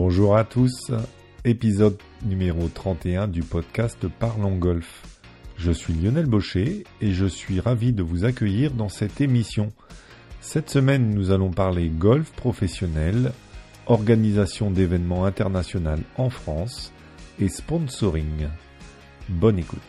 Bonjour 0.00 0.36
à 0.36 0.44
tous, 0.44 0.92
épisode 1.44 1.98
numéro 2.24 2.68
31 2.68 3.26
du 3.26 3.42
podcast 3.42 4.06
Parlons 4.06 4.54
Golf. 4.54 5.02
Je 5.56 5.72
suis 5.72 5.92
Lionel 5.92 6.26
Baucher 6.26 6.84
et 7.00 7.10
je 7.10 7.26
suis 7.26 7.58
ravi 7.58 7.92
de 7.92 8.04
vous 8.04 8.24
accueillir 8.24 8.70
dans 8.70 8.88
cette 8.88 9.20
émission. 9.20 9.72
Cette 10.40 10.70
semaine, 10.70 11.10
nous 11.10 11.32
allons 11.32 11.50
parler 11.50 11.88
golf 11.88 12.30
professionnel, 12.30 13.32
organisation 13.86 14.70
d'événements 14.70 15.24
internationaux 15.24 15.96
en 16.16 16.30
France 16.30 16.92
et 17.40 17.48
sponsoring. 17.48 18.46
Bonne 19.28 19.58
écoute. 19.58 19.80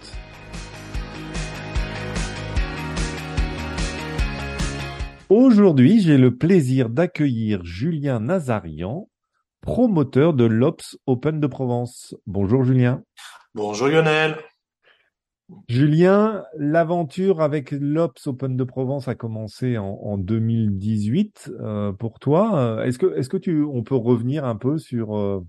Aujourd'hui, 5.30 6.02
j'ai 6.02 6.18
le 6.18 6.36
plaisir 6.36 6.90
d'accueillir 6.90 7.64
Julien 7.64 8.20
Nazarian, 8.20 9.08
promoteur 9.62 10.34
de 10.34 10.46
l'Ops 10.46 10.98
Open 11.06 11.40
de 11.40 11.48
Provence. 11.48 12.16
Bonjour 12.26 12.64
Julien. 12.64 13.04
Bonjour 13.54 13.88
Lionel. 13.88 14.38
Julien, 15.68 16.44
l'aventure 16.58 17.42
avec 17.42 17.72
l'Ops 17.72 18.28
Open 18.28 18.56
de 18.56 18.64
Provence 18.64 19.08
a 19.08 19.16
commencé 19.16 19.78
en, 19.78 20.18
2018 20.18 21.52
euh, 21.60 21.92
pour 21.92 22.20
toi. 22.20 22.86
Est-ce 22.86 23.00
que, 23.00 23.18
est-ce 23.18 23.30
que 23.30 23.38
tu, 23.38 23.64
on 23.64 23.84
peut 23.84 23.96
revenir 23.96 24.46
un 24.46 24.56
peu 24.56 24.78
sur 24.78 25.18
euh, 25.18 25.44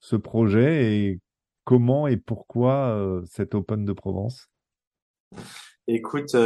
ce 0.00 0.16
projet 0.16 0.94
et 0.94 1.20
comment 1.64 2.06
et 2.06 2.18
pourquoi 2.18 2.90
euh, 2.90 3.22
cet 3.24 3.54
Open 3.54 3.84
de 3.86 3.92
Provence? 3.92 4.50
Écoute, 5.88 6.36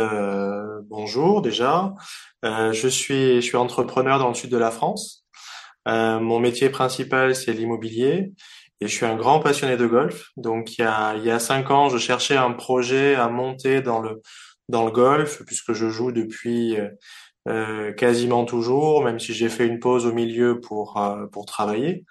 bonjour 0.89 1.43
déjà. 1.43 1.95
je 2.43 2.89
suis, 2.89 3.37
je 3.37 3.41
suis 3.41 3.57
entrepreneur 3.57 4.19
dans 4.19 4.29
le 4.29 4.35
sud 4.35 4.51
de 4.51 4.59
la 4.59 4.71
France. 4.71 5.25
Mon 5.87 6.41
métier 6.41 6.71
principal 6.71 7.35
c'est 7.35 7.53
l'immobilier 7.53 8.33
et 8.81 8.89
je 8.89 8.95
suis 8.95 9.07
un 9.07 9.17
grand 9.17 9.41
passionné 9.41 9.77
de 9.77 9.87
golf. 9.87 10.31
Donc 10.37 10.79
il 10.79 10.83
y 10.83 10.85
a 10.85 11.15
il 11.17 11.25
y 11.25 11.31
a 11.31 11.39
cinq 11.39 11.71
ans, 11.71 11.89
je 11.89 11.99
cherchais 11.99 12.37
un 12.37 12.53
projet 12.53 13.15
à 13.15 13.29
monter 13.29 13.83
dans 13.83 14.01
le 14.01 14.23
dans 14.69 14.85
le 14.85 14.91
golf 14.91 15.43
puisque 15.47 15.73
je 15.73 15.89
joue 15.89 16.13
depuis 16.13 16.77
euh, 17.49 17.93
quasiment 17.93 18.45
toujours, 18.45 19.03
même 19.05 19.19
si 19.19 19.33
j'ai 19.33 19.49
fait 19.49 19.67
une 19.67 19.81
pause 19.81 20.07
au 20.07 20.13
milieu 20.13 20.61
pour 20.61 20.99
euh, 20.99 21.27
pour 21.27 21.47
travailler. 21.47 22.05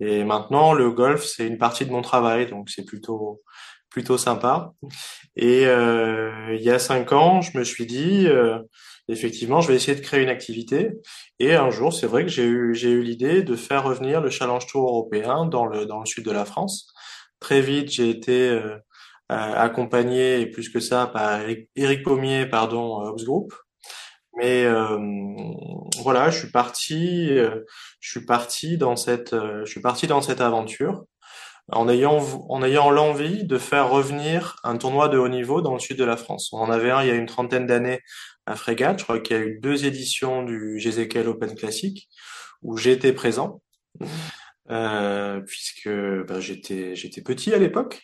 Et 0.00 0.24
maintenant, 0.24 0.72
le 0.72 0.90
golf 0.90 1.24
c'est 1.24 1.46
une 1.46 1.58
partie 1.58 1.86
de 1.86 1.92
mon 1.92 2.02
travail, 2.02 2.46
donc 2.46 2.70
c'est 2.70 2.84
plutôt 2.84 3.42
plutôt 3.90 4.18
sympa. 4.18 4.72
Et 5.36 5.66
euh, 5.66 6.54
il 6.54 6.62
y 6.62 6.70
a 6.70 6.78
cinq 6.78 7.12
ans, 7.12 7.40
je 7.42 7.58
me 7.58 7.64
suis 7.64 7.86
dit 7.86 8.26
euh, 8.26 8.58
effectivement, 9.10 9.60
je 9.60 9.68
vais 9.68 9.76
essayer 9.76 9.96
de 9.96 10.04
créer 10.04 10.22
une 10.22 10.28
activité. 10.28 10.92
Et 11.38 11.54
un 11.54 11.70
jour, 11.70 11.92
c'est 11.92 12.06
vrai 12.06 12.24
que 12.24 12.30
j'ai 12.30 12.44
eu, 12.44 12.74
j'ai 12.74 12.90
eu 12.90 13.02
l'idée 13.02 13.42
de 13.42 13.56
faire 13.56 13.84
revenir 13.84 14.20
le 14.20 14.30
Challenge 14.30 14.66
Tour 14.66 14.88
européen 14.88 15.46
dans 15.46 15.66
le, 15.66 15.86
dans 15.86 16.00
le 16.00 16.06
sud 16.06 16.24
de 16.24 16.30
la 16.30 16.44
France. 16.44 16.92
Très 17.40 17.60
vite, 17.60 17.90
j'ai 17.90 18.10
été 18.10 18.48
euh, 18.50 18.76
accompagné, 19.28 20.40
et 20.40 20.46
plus 20.46 20.68
que 20.70 20.80
ça, 20.80 21.06
par 21.06 21.40
Eric, 21.76 22.02
Pommier, 22.02 22.46
pardon, 22.46 23.00
Ops 23.00 23.24
Group. 23.24 23.54
Mais 24.36 24.64
euh, 24.64 24.98
voilà, 26.02 26.30
je 26.30 26.38
suis 26.38 26.50
parti, 26.50 27.28
euh, 27.30 27.64
je 28.00 28.10
suis 28.10 28.26
parti 28.26 28.78
dans 28.78 28.96
cette, 28.96 29.34
je 29.34 29.70
suis 29.70 29.80
parti 29.80 30.06
dans 30.06 30.22
cette 30.22 30.40
aventure 30.40 31.04
en 31.72 31.88
ayant 31.88 32.18
en 32.48 32.62
ayant 32.62 32.90
l'envie 32.90 33.44
de 33.44 33.58
faire 33.58 33.90
revenir 33.90 34.56
un 34.64 34.76
tournoi 34.76 35.08
de 35.08 35.18
haut 35.18 35.28
niveau 35.28 35.60
dans 35.62 35.74
le 35.74 35.78
sud 35.80 35.98
de 35.98 36.04
la 36.04 36.16
France. 36.16 36.50
On 36.52 36.58
en 36.58 36.70
avait 36.70 36.90
un 36.90 37.02
il 37.02 37.08
y 37.08 37.10
a 37.10 37.14
une 37.14 37.26
trentaine 37.26 37.66
d'années 37.66 38.00
à 38.50 38.56
Frégate. 38.56 38.98
Je 38.98 39.04
crois 39.04 39.20
qu'il 39.20 39.36
y 39.36 39.40
a 39.40 39.42
eu 39.42 39.58
deux 39.60 39.86
éditions 39.86 40.42
du 40.42 40.78
GZKL 40.78 41.28
Open 41.28 41.54
Classic 41.54 42.08
où 42.62 42.76
j'étais 42.76 43.12
présent. 43.12 43.62
Euh, 44.70 45.40
puisque 45.40 45.88
ben, 45.88 46.38
j'étais 46.38 46.94
j'étais 46.94 47.22
petit 47.22 47.52
à 47.52 47.58
l'époque 47.58 48.02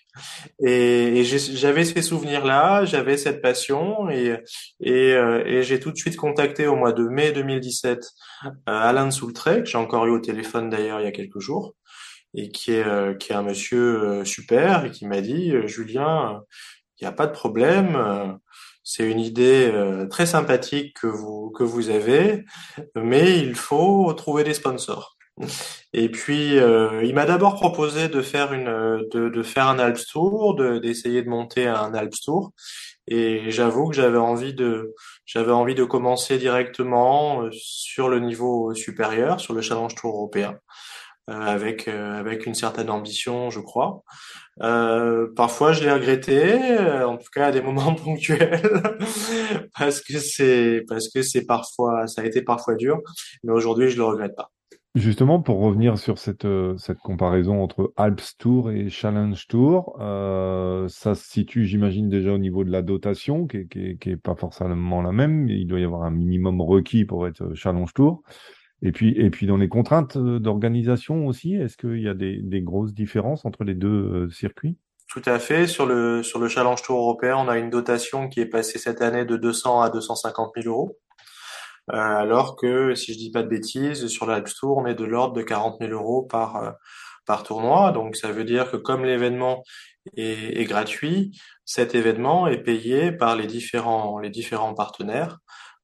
et, 0.59 1.22
j'avais 1.22 1.84
ces 1.84 2.03
souvenirs 2.03 2.44
là 2.44 2.84
j'avais 2.84 3.16
cette 3.16 3.41
passion 3.41 4.10
et 4.10 4.37
euh, 4.84 5.44
et 5.47 5.62
j'ai 5.62 5.78
tout 5.78 5.93
de 5.93 5.97
suite 5.97 6.16
contacté 6.16 6.66
au 6.66 6.75
mois 6.75 6.93
de 6.93 7.04
mai 7.04 7.31
2017 7.31 8.04
euh, 8.47 8.50
Alain 8.66 9.12
Soultret 9.12 9.62
que 9.62 9.69
j'ai 9.69 9.78
encore 9.78 10.06
eu 10.06 10.10
au 10.10 10.19
téléphone 10.19 10.69
d'ailleurs 10.69 11.00
il 11.00 11.04
y 11.04 11.09
a 11.09 11.12
quelques 11.12 11.38
jours 11.38 11.76
et 12.34 12.50
qui 12.50 12.72
est 12.72 13.19
qui 13.19 13.31
est 13.31 13.37
un 13.37 13.44
monsieur 13.44 14.25
super 14.25 14.87
et 14.87 14.91
qui 14.91 15.06
m'a 15.06 15.20
dit 15.20 15.53
Julien 15.66 16.43
il 16.99 17.04
n'y 17.04 17.09
a 17.09 17.12
pas 17.12 17.28
de 17.28 17.32
problème 17.32 18.41
c'est 18.88 19.02
une 19.02 19.19
idée 19.19 19.69
euh, 19.74 20.06
très 20.06 20.26
sympathique 20.26 20.97
que 21.00 21.08
vous 21.08 21.50
que 21.50 21.64
vous 21.64 21.91
avez, 21.91 22.44
mais 22.94 23.36
il 23.36 23.56
faut 23.56 24.12
trouver 24.12 24.44
des 24.44 24.54
sponsors. 24.54 25.16
Et 25.92 26.08
puis 26.08 26.56
euh, 26.58 27.02
il 27.02 27.12
m'a 27.12 27.26
d'abord 27.26 27.56
proposé 27.56 28.08
de 28.08 28.22
faire 28.22 28.52
une 28.52 29.04
de, 29.12 29.28
de 29.28 29.42
faire 29.42 29.66
un 29.66 29.80
Alps 29.80 30.06
Tour, 30.06 30.54
d'essayer 30.80 31.22
de, 31.22 31.28
monter 31.28 31.66
un 31.66 31.94
Alps 31.94 32.20
Tour. 32.25 32.52
Et 33.08 33.50
j'avoue 33.50 33.88
que 33.88 33.96
j'avais 33.96 34.19
envie 34.19 34.54
de 34.54 34.94
j'avais 35.25 35.52
envie 35.52 35.75
de 35.75 35.84
commencer 35.84 36.38
directement 36.38 37.42
euh, 37.42 37.50
sur 37.52 38.08
le 38.08 38.20
niveau 38.20 38.72
supérieur, 38.72 39.41
sur 39.41 39.52
le 39.52 39.62
Challenge 39.62 39.96
Tour 39.96 40.14
européen. 40.14 40.60
Euh, 41.28 41.32
avec 41.32 41.88
euh, 41.88 42.20
avec 42.20 42.47
une 42.47 42.54
certaine 42.54 42.88
ambition, 42.88 43.50
je 43.50 43.59
crois. 43.59 44.04
Euh, 44.62 45.26
parfois, 45.34 45.72
je 45.72 45.82
l'ai 45.82 45.91
regretté, 45.91 46.78
en 47.04 47.16
tout 47.16 47.31
cas 47.34 47.47
à 47.47 47.50
des 47.53 47.60
moments 47.62 47.97
ponctuels, 47.97 48.62
parce 49.76 50.00
que 50.03 50.20
c'est 50.20 50.84
parce 50.88 51.09
que 51.09 51.22
c'est 51.22 51.44
parfois 51.44 52.06
ça 52.06 52.22
a 52.22 52.25
été 52.25 52.42
parfois 52.42 52.76
dur, 52.76 53.00
mais 53.42 53.53
aujourd'hui, 53.53 53.91
je 53.91 53.97
le 53.97 54.04
regrette 54.04 54.37
pas. 54.37 54.53
Justement, 54.94 55.42
pour 55.42 55.60
revenir 55.60 55.98
sur 55.98 56.16
cette, 56.16 56.47
cette 56.78 57.00
comparaison 57.00 57.62
entre 57.62 57.93
Alps 57.97 58.38
Tour 58.38 58.70
et 58.70 58.88
Challenge 58.88 59.47
Tour, 59.47 59.98
euh, 60.00 60.88
ça 60.88 61.14
se 61.14 61.28
situe, 61.28 61.66
j'imagine, 61.66 62.08
déjà 62.08 62.32
au 62.32 62.38
niveau 62.38 62.64
de 62.64 62.70
la 62.70 62.81
dotation, 62.81 63.47
qui 63.47 63.58
est, 63.58 63.98
qui, 63.98 64.10
est, 64.10 64.16
pas 64.16 64.37
forcément 64.37 65.03
la 65.03 65.12
même. 65.12 65.50
Il 65.50 65.66
doit 65.66 65.81
y 65.81 65.84
avoir 65.84 66.04
un 66.04 66.10
minimum 66.10 66.62
requis 66.62 67.04
pour 67.04 67.26
être 67.26 67.53
Challenge 67.54 67.93
Tour. 67.93 68.22
Et 68.82 68.92
puis, 68.92 69.14
et 69.16 69.31
puis 69.31 69.47
dans 69.47 69.56
les 69.56 69.69
contraintes 69.69 70.16
euh, 70.16 70.38
d'organisation 70.38 71.26
aussi, 71.26 71.54
est-ce 71.54 71.76
qu'il 71.76 72.00
y 72.00 72.09
a 72.09 72.14
des, 72.14 72.41
des, 72.42 72.60
grosses 72.60 72.92
différences 72.92 73.44
entre 73.44 73.64
les 73.64 73.75
deux 73.75 73.88
euh, 73.88 74.31
circuits? 74.31 74.76
Tout 75.09 75.22
à 75.25 75.38
fait. 75.38 75.66
Sur 75.66 75.87
le, 75.87 76.22
sur 76.22 76.38
le 76.38 76.48
Challenge 76.48 76.81
Tour 76.82 76.98
européen, 76.98 77.37
on 77.38 77.48
a 77.48 77.56
une 77.56 77.70
dotation 77.70 78.28
qui 78.28 78.41
est 78.41 78.47
passée 78.47 78.78
cette 78.78 79.00
année 79.00 79.25
de 79.25 79.37
200 79.37 79.81
à 79.81 79.91
250 79.91 80.53
000 80.62 80.69
euros. 80.69 80.98
Euh, 81.92 81.97
alors 81.97 82.56
que, 82.56 82.94
si 82.94 83.14
je 83.14 83.19
dis 83.19 83.31
pas 83.31 83.42
de 83.42 83.48
bêtises, 83.48 84.09
sur 84.09 84.26
l'Alps 84.26 84.54
Tour, 84.54 84.76
on 84.76 84.87
est 84.87 84.94
de 84.94 85.04
l'ordre 85.04 85.34
de 85.34 85.43
40 85.43 85.78
000 85.81 85.93
euros 85.93 86.22
par, 86.22 86.75
par 87.25 87.44
tournoi. 87.44 87.93
Donc 87.93 88.16
ça 88.16 88.31
veut 88.31 88.44
dire 88.44 88.70
que 88.70 88.76
comme 88.76 89.04
l'événement 89.04 89.62
est, 90.16 90.60
est, 90.60 90.64
gratuit, 90.64 91.31
cet 91.64 91.94
événement 91.94 92.47
est 92.48 92.62
payé 92.62 93.12
par 93.12 93.37
les 93.37 93.47
différents, 93.47 94.19
les 94.19 94.31
différents 94.31 94.75
partenaires 94.75 95.38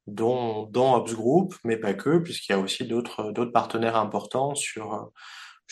dont, 0.06 0.64
dont 0.64 0.94
Ops 0.94 1.14
Group, 1.14 1.54
mais 1.64 1.76
pas 1.76 1.94
que, 1.94 2.18
puisqu'il 2.18 2.52
y 2.52 2.54
a 2.54 2.58
aussi 2.58 2.86
d'autres 2.86 3.44
partenaires 3.46 3.96
importants 3.96 4.54
sur 4.54 5.10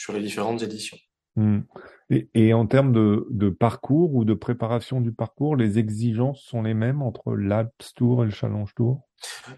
sur 0.01 0.13
les 0.13 0.21
différentes 0.21 0.63
éditions. 0.63 0.97
Hmm. 1.37 1.61
Et, 2.09 2.29
et, 2.35 2.55
en 2.55 2.67
termes 2.67 2.93
de, 2.93 3.27
de, 3.31 3.51
parcours 3.51 4.15
ou 4.15 4.25
de 4.25 4.35
préparation 4.35 5.01
du 5.01 5.13
parcours, 5.13 5.55
les 5.55 5.79
exigences 5.79 6.43
sont 6.43 6.63
les 6.63 6.75
mêmes 6.75 7.03
entre 7.03 7.35
l'Alps 7.35 7.95
Tour 7.95 8.23
et 8.23 8.27
le 8.27 8.33
Challenge 8.33 8.75
Tour 8.75 9.03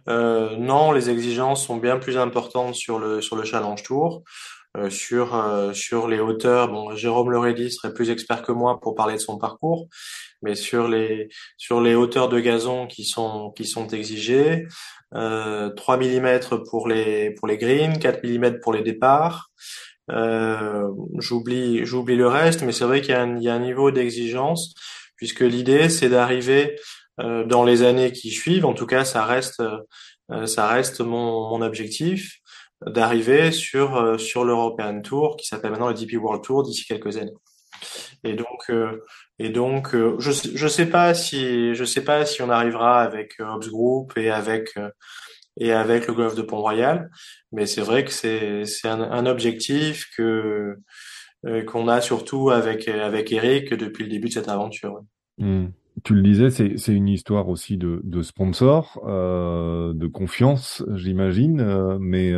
euh, 0.09 0.57
Non, 0.59 0.93
les 0.93 1.09
exigences 1.09 1.65
sont 1.65 1.79
bien 1.79 1.99
plus 1.99 2.19
importantes 2.19 2.75
sur 2.75 2.99
le 2.99 3.23
sur 3.23 3.37
le 3.37 3.45
Challenge 3.45 3.83
Tour. 3.83 4.23
Euh, 4.79 4.89
sur 4.89 5.35
euh, 5.35 5.75
sur 5.75 6.09
les 6.09 6.19
hauteurs, 6.19 6.69
bon, 6.69 6.97
Jérôme 6.97 7.31
Lorelli 7.31 7.71
serait 7.71 7.93
plus 7.93 8.09
expert 8.09 8.41
que 8.41 8.53
moi 8.53 8.81
pour 8.81 8.95
parler 8.95 9.15
de 9.15 9.21
son 9.21 9.37
parcours, 9.37 9.89
mais 10.41 10.55
sur 10.55 10.89
les 10.89 11.29
sur 11.59 11.83
les 11.83 11.95
hauteurs 11.95 12.31
de 12.31 12.41
gazon 12.41 12.87
qui 12.87 13.05
sont 13.05 13.51
qui 13.51 13.67
sont 13.67 13.87
exigées, 13.89 14.67
euh, 15.15 15.69
3 15.75 15.99
mm 15.99 16.41
pour 16.71 16.89
les 16.89 17.33
pour 17.33 17.49
les 17.49 17.59
greens, 17.59 17.99
4 17.99 18.25
mm 18.25 18.61
pour 18.61 18.73
les 18.73 18.83
départs. 18.83 19.51
Euh, 20.11 20.89
j'oublie 21.19 21.85
j'oublie 21.85 22.17
le 22.17 22.29
reste, 22.29 22.63
mais 22.63 22.73
c'est 22.73 22.85
vrai 22.85 23.03
qu'il 23.03 23.11
y 23.11 23.15
a 23.15 23.23
un, 23.23 23.37
il 23.37 23.43
y 23.43 23.51
a 23.51 23.55
un 23.55 23.61
niveau 23.61 23.91
d'exigence 23.91 24.75
puisque 25.17 25.41
l'idée 25.41 25.91
c'est 25.91 26.09
d'arriver 26.09 26.77
euh, 27.21 27.45
dans 27.45 27.65
les 27.65 27.83
années 27.83 28.13
qui 28.13 28.31
suivent. 28.31 28.65
En 28.65 28.75
tout 28.75 28.87
cas, 28.87 29.05
ça 29.05 29.25
reste 29.27 29.63
ça 30.47 30.67
reste 30.69 31.01
mon 31.03 31.51
mon 31.51 31.61
objectif 31.61 32.42
d'arriver 32.87 33.53
sur 33.53 33.97
euh, 33.97 34.19
sur 34.19 34.45
l'European 34.45 35.01
Tour 35.01 35.37
qui 35.37 35.47
s'appelle 35.47 35.71
maintenant 35.71 35.89
le 35.89 35.95
DP 35.95 36.15
World 36.15 36.43
Tour 36.43 36.63
d'ici 36.63 36.85
quelques 36.85 37.17
années. 37.17 37.35
Et 38.25 38.35
donc 38.35 38.71
euh, 38.71 39.03
et 39.39 39.51
donc 39.51 39.95
euh, 39.95 40.17
je 40.19 40.31
je 40.55 40.69
sais 40.69 40.87
pas 40.87 41.15
si 41.15 41.75
je 41.75 41.85
sais 41.85 42.05
pas 42.05 42.25
si 42.25 42.43
on 42.43 42.51
arrivera 42.51 43.03
avec 43.03 43.35
Hobbs 43.41 43.69
Group 43.69 44.13
et 44.17 44.31
avec 44.31 44.75
et 45.59 45.73
avec 45.73 46.07
le 46.07 46.15
golf 46.15 46.35
de 46.35 46.43
Pont-Royal, 46.43 47.11
mais 47.51 47.67
c'est 47.67 47.83
vrai 47.83 48.05
que 48.05 48.11
c'est 48.11 48.65
c'est 48.65 48.89
un, 48.89 49.03
un, 49.03 49.27
objectif 49.27 50.09
que 50.17 50.77
qu'on 51.67 51.89
a 51.89 52.01
surtout 52.01 52.51
avec 52.51 52.89
avec 52.89 53.33
Eric 53.33 53.75
depuis 53.75 54.05
le 54.05 54.11
début 54.11 54.29
de 54.29 54.33
cette 54.33 54.49
aventure. 54.49 55.03
Hmm. 55.39 55.67
Tu 56.05 56.15
le 56.15 56.23
disais, 56.23 56.51
c'est 56.51 56.93
une 56.93 57.09
histoire 57.09 57.49
aussi 57.49 57.77
de 57.77 58.01
de 58.03 58.23
sponsor, 58.23 59.03
euh, 59.07 59.93
de 59.95 60.07
confiance, 60.07 60.83
j'imagine, 60.95 61.99
mais 62.01 62.33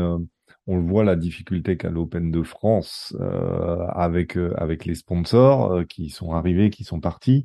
on 0.67 0.77
le 0.77 0.83
voit 0.83 1.05
la 1.05 1.17
difficulté 1.17 1.77
qu'a 1.77 1.91
l'Open 1.91 2.31
de 2.31 2.43
France 2.43 3.15
avec 3.91 4.37
avec 4.57 4.85
les 4.85 4.95
sponsors 4.95 5.85
qui 5.89 6.11
sont 6.11 6.33
arrivés, 6.33 6.71
qui 6.71 6.85
sont 6.85 7.01
partis. 7.01 7.45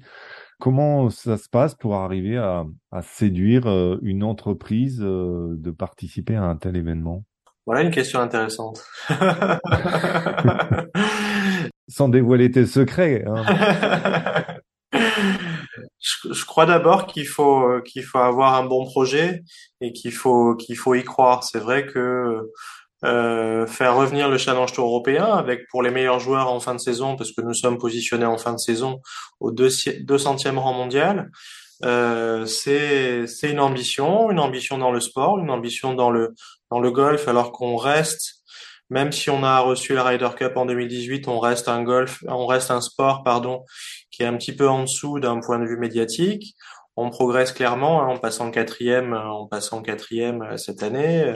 Comment 0.60 1.10
ça 1.10 1.38
se 1.38 1.50
passe 1.50 1.76
pour 1.76 1.96
arriver 1.96 2.38
à, 2.38 2.66
à 2.92 3.02
séduire 3.02 3.68
une 4.02 4.24
entreprise 4.24 5.00
de 5.00 5.72
participer 5.72 6.36
à 6.36 6.44
un 6.44 6.56
tel 6.56 6.76
événement? 6.76 7.24
Voilà 7.70 7.84
une 7.84 7.92
question 7.92 8.20
intéressante. 8.20 8.84
Sans 11.88 12.10
dévoiler 12.10 12.50
tes 12.50 12.66
secrets. 12.66 13.24
Hein. 13.28 13.44
je, 16.00 16.46
crois 16.46 16.66
d'abord 16.66 17.06
qu'il 17.06 17.28
faut 17.28 17.70
euh, 17.70 17.82
qu'il 17.82 18.04
faut 18.04 18.18
avoir 18.18 18.56
un 18.56 18.66
bon 18.66 18.86
projet 18.86 19.44
et 19.82 19.94
qu'il 19.94 20.14
faut 20.14 20.56
qu'il 20.56 20.78
faut 20.78 20.96
y 20.96 21.04
croire. 21.04 21.44
C'est 21.44 21.60
vrai 21.60 21.86
que 21.86 22.50
euh, 23.06 23.66
faire 23.66 23.96
revenir 23.96 24.30
le 24.30 24.38
Challenge 24.38 24.72
Tour 24.72 24.88
européen 24.88 25.26
avec 25.26 25.68
pour 25.70 25.82
les 25.82 25.92
meilleurs 25.92 26.20
joueurs 26.20 26.52
en 26.52 26.60
fin 26.60 26.74
de 26.74 26.80
saison, 26.80 27.16
parce 27.16 27.32
que 27.32 27.42
nous 27.42 27.54
sommes 27.54 27.78
positionnés 27.78 28.26
en 28.26 28.38
fin 28.38 28.54
de 28.54 28.58
saison 28.58 29.02
au 29.40 29.52
200e 29.52 30.58
rang 30.58 30.74
mondial, 30.74 31.32
euh, 31.86 32.46
c'est 32.46 33.26
une 33.44 33.60
ambition, 33.60 34.32
une 34.32 34.40
ambition 34.40 34.78
dans 34.78 34.92
le 34.92 35.00
sport, 35.00 35.40
une 35.40 35.50
ambition 35.50 35.94
dans 35.94 36.12
le 36.12 36.34
dans 36.72 36.80
le 36.80 36.92
golf, 36.92 37.28
alors 37.28 37.52
qu'on 37.52 37.78
reste 37.78 38.40
même 38.90 39.12
si 39.12 39.30
on 39.30 39.44
a 39.44 39.60
reçu 39.60 39.94
la 39.94 40.04
Ryder 40.04 40.30
Cup 40.36 40.54
en 40.58 40.66
2018, 40.66 41.28
on 41.28 41.40
reste 41.40 41.68
un 41.68 41.84
golf, 41.84 42.24
on 42.28 42.48
reste 42.48 42.72
un 42.72 42.82
sport, 42.82 43.24
pardon, 43.24 43.64
qui 44.12 44.24
est 44.24 44.26
un 44.26 44.36
petit 44.36 44.56
peu 44.56 44.68
en 44.68 44.82
dessous 44.82 45.20
d'un 45.20 45.40
point 45.40 45.60
de 45.60 45.66
vue 45.66 45.78
médiatique. 45.78 46.56
On 46.96 47.12
progresse 47.12 47.52
clairement 47.54 48.02
hein, 48.02 48.08
en 48.08 48.18
passant 48.18 48.52
quatrième, 48.52 49.14
en 49.14 49.48
passant 49.48 49.82
quatrième 49.82 50.42
euh, 50.42 50.58
cette 50.58 50.84
année. 50.84 51.34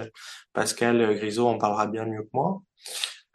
Pascal 0.54 1.16
Grisot 1.16 1.48
en 1.48 1.58
parlera 1.58 1.88
bien 1.88 2.06
mieux 2.06 2.24
que 2.24 2.30
moi. 2.34 2.62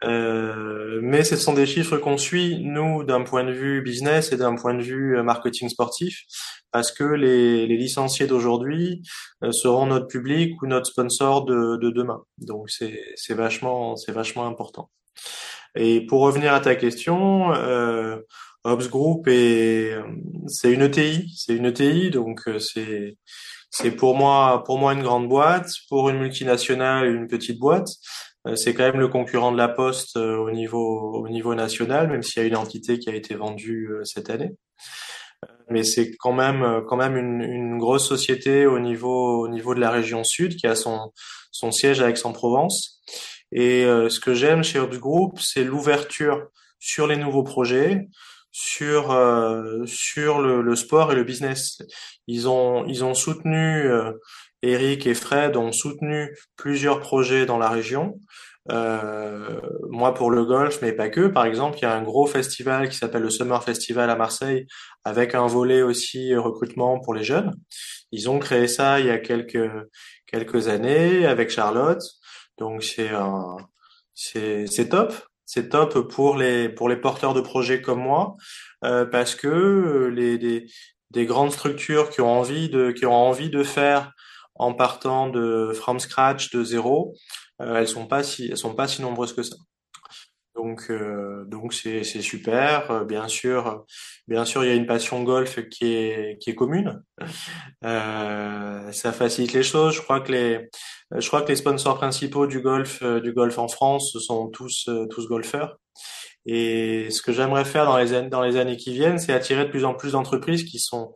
Euh, 0.05 0.99
mais 1.01 1.23
ce 1.23 1.35
sont 1.35 1.53
des 1.53 1.65
chiffres 1.65 1.97
qu'on 1.97 2.17
suit, 2.17 2.59
nous, 2.63 3.03
d'un 3.03 3.23
point 3.23 3.43
de 3.43 3.51
vue 3.51 3.81
business 3.81 4.31
et 4.31 4.37
d'un 4.37 4.55
point 4.55 4.73
de 4.73 4.81
vue 4.81 5.17
euh, 5.17 5.23
marketing 5.23 5.67
sportif, 5.67 6.23
parce 6.71 6.91
que 6.91 7.03
les, 7.03 7.67
les 7.67 7.77
licenciés 7.77 8.25
d'aujourd'hui 8.27 9.01
euh, 9.43 9.51
seront 9.51 9.87
notre 9.87 10.07
public 10.07 10.61
ou 10.61 10.67
notre 10.67 10.85
sponsor 10.85 11.43
de, 11.43 11.77
de 11.77 11.89
demain. 11.89 12.23
Donc 12.37 12.69
c'est 12.69 13.33
vachement, 13.33 13.95
vachement 14.07 14.47
important. 14.47 14.89
Et 15.75 16.05
pour 16.05 16.21
revenir 16.21 16.53
à 16.53 16.61
ta 16.61 16.75
question, 16.75 17.53
euh, 17.53 18.19
Ops 18.63 18.89
Group 18.89 19.27
est, 19.27 19.95
c'est 20.47 20.71
une 20.71 20.81
ETI, 20.81 21.33
c'est 21.35 21.55
une 21.55 21.65
ETI, 21.65 22.09
donc 22.09 22.41
c'est 22.59 23.17
c'est 23.69 23.91
pour 23.91 24.15
moi 24.15 24.63
pour 24.65 24.77
moi 24.79 24.93
une 24.93 25.03
grande 25.03 25.27
boîte, 25.27 25.69
pour 25.89 26.09
une 26.09 26.19
multinationale 26.19 27.07
une 27.07 27.27
petite 27.27 27.59
boîte. 27.59 27.87
Euh, 28.47 28.55
c'est 28.55 28.73
quand 28.73 28.83
même 28.83 28.99
le 28.99 29.09
concurrent 29.09 29.51
de 29.51 29.57
la 29.57 29.67
Poste 29.67 30.17
euh, 30.17 30.37
au 30.37 30.51
niveau 30.51 31.21
au 31.23 31.27
niveau 31.29 31.55
national, 31.55 32.07
même 32.09 32.23
s'il 32.23 32.41
y 32.41 32.45
a 32.45 32.47
une 32.47 32.55
entité 32.55 32.99
qui 32.99 33.09
a 33.09 33.15
été 33.15 33.35
vendue 33.35 33.89
euh, 33.91 34.03
cette 34.05 34.29
année. 34.29 34.51
Mais 35.69 35.83
c'est 35.83 36.11
quand 36.17 36.33
même 36.33 36.83
quand 36.87 36.97
même 36.97 37.15
une, 37.15 37.41
une, 37.41 37.77
grosse 37.77 38.07
société 38.07 38.65
au 38.65 38.79
niveau 38.79 39.43
au 39.43 39.47
niveau 39.47 39.75
de 39.75 39.79
la 39.79 39.91
région 39.91 40.23
sud 40.23 40.55
qui 40.55 40.67
a 40.67 40.75
son 40.75 41.13
son 41.51 41.71
siège 41.71 42.01
à 42.01 42.09
Aix-en-Provence. 42.09 43.01
Et 43.51 43.83
ce 43.83 44.19
que 44.19 44.33
j'aime 44.33 44.63
chez 44.63 44.79
Ops 44.79 44.99
Group, 44.99 45.39
c'est 45.39 45.63
l'ouverture 45.63 46.47
sur 46.79 47.07
les 47.07 47.17
nouveaux 47.17 47.43
projets, 47.43 48.07
sur 48.51 49.15
sur 49.85 50.39
le, 50.41 50.61
le, 50.61 50.75
sport 50.75 51.11
et 51.11 51.15
le 51.15 51.23
business. 51.23 51.81
Ils 52.27 52.47
ont 52.47 52.85
ils 52.85 53.03
ont 53.03 53.13
soutenu 53.13 53.89
Eric 54.61 55.07
et 55.07 55.13
Fred 55.13 55.55
ont 55.55 55.71
soutenu 55.71 56.35
plusieurs 56.55 56.99
projets 56.99 57.45
dans 57.45 57.57
la 57.57 57.69
région. 57.69 58.19
Euh, 58.71 59.59
moi 59.89 60.13
pour 60.13 60.29
le 60.31 60.45
golf, 60.45 60.79
mais 60.81 60.91
pas 60.91 61.09
que. 61.09 61.27
Par 61.27 61.45
exemple, 61.45 61.77
il 61.79 61.83
y 61.83 61.85
a 61.85 61.93
un 61.93 62.03
gros 62.03 62.27
festival 62.27 62.89
qui 62.89 62.97
s'appelle 62.97 63.23
le 63.23 63.29
Summer 63.29 63.63
Festival 63.63 64.09
à 64.09 64.15
Marseille, 64.15 64.67
avec 65.03 65.33
un 65.33 65.47
volet 65.47 65.81
aussi 65.81 66.35
recrutement 66.35 66.99
pour 66.99 67.13
les 67.13 67.23
jeunes. 67.23 67.53
Ils 68.11 68.29
ont 68.29 68.39
créé 68.39 68.67
ça 68.67 68.99
il 68.99 69.07
y 69.07 69.09
a 69.09 69.17
quelques 69.17 69.69
quelques 70.27 70.67
années 70.67 71.25
avec 71.25 71.49
Charlotte. 71.49 72.01
Donc 72.57 72.83
c'est 72.83 73.11
c'est 74.13 74.67
c'est 74.67 74.89
top. 74.89 75.13
C'est 75.51 75.69
top 75.69 76.07
pour 76.09 76.37
les 76.37 76.69
pour 76.69 76.89
les 76.89 76.95
porteurs 76.95 77.33
de 77.33 77.41
projets 77.41 77.81
comme 77.81 78.01
moi 78.01 78.35
euh, 78.85 79.03
parce 79.03 79.33
que 79.33 80.11
les, 80.13 80.37
les 80.37 80.67
des 81.09 81.25
grandes 81.25 81.51
structures 81.51 82.11
qui 82.11 82.21
ont 82.21 82.31
envie 82.31 82.69
de 82.69 82.91
qui 82.91 83.07
ont 83.07 83.15
envie 83.15 83.49
de 83.49 83.63
faire 83.63 84.11
en 84.53 84.75
partant 84.75 85.27
de 85.27 85.71
from 85.73 85.99
scratch 85.99 86.51
de 86.51 86.63
zéro, 86.63 87.15
euh, 87.63 87.77
elles 87.77 87.87
sont 87.87 88.05
pas 88.05 88.21
si 88.21 88.49
elles 88.51 88.57
sont 88.57 88.75
pas 88.75 88.87
si 88.87 89.01
nombreuses 89.01 89.33
que 89.33 89.41
ça. 89.41 89.55
Donc 90.55 90.91
euh, 90.91 91.45
donc 91.45 91.73
c'est 91.73 92.03
c'est 92.03 92.21
super. 92.21 92.91
Euh, 92.91 93.03
bien 93.03 93.27
sûr 93.27 93.85
bien 94.27 94.45
sûr 94.45 94.63
il 94.63 94.67
y 94.67 94.71
a 94.71 94.75
une 94.75 94.85
passion 94.85 95.23
golf 95.23 95.67
qui 95.69 95.93
est 95.93 96.37
qui 96.39 96.51
est 96.51 96.55
commune. 96.55 97.01
Euh, 97.83 98.91
ça 98.91 99.13
facilite 99.13 99.53
les 99.53 99.63
choses. 99.63 99.95
Je 99.95 100.01
crois 100.01 100.19
que 100.21 100.31
les 100.31 100.69
je 101.15 101.27
crois 101.27 101.41
que 101.41 101.49
les 101.49 101.55
sponsors 101.55 101.97
principaux 101.97 102.47
du 102.47 102.61
golf 102.61 103.03
du 103.03 103.33
golf 103.33 103.57
en 103.57 103.67
France 103.67 104.17
sont 104.19 104.49
tous 104.49 104.89
tous 105.09 105.27
golfeurs. 105.27 105.77
Et 106.45 107.09
ce 107.09 107.21
que 107.21 107.33
j'aimerais 107.33 107.65
faire 107.65 107.85
dans 107.85 107.97
les 107.97 108.29
dans 108.29 108.41
les 108.41 108.57
années 108.57 108.77
qui 108.77 108.93
viennent, 108.93 109.19
c'est 109.19 109.33
attirer 109.33 109.65
de 109.65 109.69
plus 109.69 109.85
en 109.85 109.93
plus 109.93 110.13
d'entreprises 110.13 110.63
qui 110.63 110.79
sont 110.79 111.13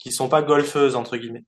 qui 0.00 0.12
sont 0.12 0.28
pas 0.28 0.42
golfeuses 0.42 0.96
entre 0.96 1.16
guillemets 1.16 1.44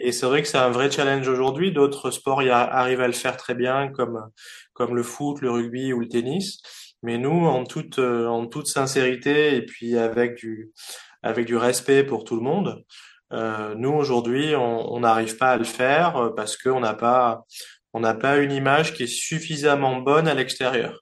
et 0.00 0.12
c'est 0.12 0.26
vrai 0.26 0.42
que 0.42 0.48
c'est 0.48 0.58
un 0.58 0.70
vrai 0.70 0.90
challenge 0.90 1.28
aujourd'hui. 1.28 1.72
D'autres 1.72 2.10
sports 2.10 2.42
y 2.42 2.50
arrivent 2.50 3.00
à 3.00 3.06
le 3.06 3.12
faire 3.12 3.36
très 3.36 3.54
bien, 3.54 3.88
comme 3.88 4.30
comme 4.72 4.94
le 4.94 5.02
foot, 5.02 5.40
le 5.40 5.50
rugby 5.50 5.92
ou 5.92 6.00
le 6.00 6.08
tennis. 6.08 6.60
Mais 7.02 7.18
nous, 7.18 7.46
en 7.46 7.64
toute 7.64 7.98
euh, 7.98 8.26
en 8.26 8.46
toute 8.46 8.66
sincérité 8.66 9.56
et 9.56 9.64
puis 9.64 9.96
avec 9.96 10.36
du 10.36 10.72
avec 11.22 11.46
du 11.46 11.56
respect 11.56 12.04
pour 12.04 12.24
tout 12.24 12.36
le 12.36 12.42
monde, 12.42 12.84
euh, 13.32 13.74
nous 13.76 13.92
aujourd'hui, 13.92 14.54
on 14.56 15.00
n'arrive 15.00 15.36
pas 15.36 15.52
à 15.52 15.56
le 15.56 15.64
faire 15.64 16.16
euh, 16.16 16.34
parce 16.34 16.56
qu'on 16.56 16.80
n'a 16.80 16.94
pas 16.94 17.44
on 17.92 18.00
n'a 18.00 18.14
pas 18.14 18.36
une 18.36 18.52
image 18.52 18.94
qui 18.94 19.04
est 19.04 19.06
suffisamment 19.06 19.96
bonne 19.96 20.28
à 20.28 20.34
l'extérieur. 20.34 21.00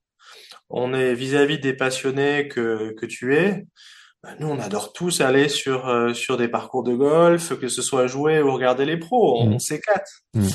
On 0.71 0.95
est 0.95 1.15
vis-à-vis 1.15 1.57
-vis 1.57 1.61
des 1.61 1.75
passionnés 1.75 2.49
que 2.49 2.95
que 2.99 3.07
tu 3.07 3.37
es. 3.37 3.67
Bah, 4.25 4.31
nous, 4.41 4.49
on 4.49 4.59
adore 4.59 4.95
tous 4.95 5.21
aller 5.21 5.51
sur 5.51 5.87
euh, 5.87 6.15
sur 6.15 6.39
des 6.39 6.49
parcours 6.49 6.83
de 6.83 6.95
golf, 6.95 7.59
que 7.59 7.69
ce 7.69 7.83
soit 7.83 8.07
jouer 8.07 8.41
ou 8.41 8.55
regarder 8.55 8.87
les 8.87 8.97
pros, 8.97 9.39
on, 9.43 9.57
mmh. 9.57 9.59
s'éclate. 9.59 10.09
Mmh. 10.33 10.47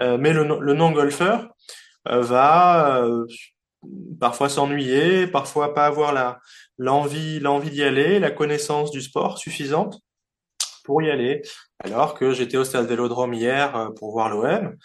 Euh, 0.00 0.18
mais 0.18 0.32
le, 0.32 0.42
le 0.60 0.74
non-golfeur 0.74 1.48
euh, 2.08 2.20
va 2.20 3.04
parfois 4.18 4.48
s'ennuyer, 4.48 5.28
parfois 5.28 5.72
pas 5.72 5.86
avoir 5.86 6.12
la 6.12 6.40
l'envie 6.78 7.38
l'envie 7.38 7.70
d'y 7.70 7.84
aller, 7.84 8.18
la 8.18 8.32
connaissance 8.32 8.90
du 8.90 9.00
sport 9.00 9.38
suffisante 9.38 10.00
pour 10.84 11.02
y 11.02 11.10
aller. 11.10 11.42
Alors 11.82 12.14
que 12.14 12.32
j'étais 12.32 12.56
au 12.56 12.64
stade 12.64 12.86
Vélodrome 12.86 13.34
hier 13.34 13.90
pour 13.98 14.12
voir 14.12 14.28
l'OM. 14.28 14.76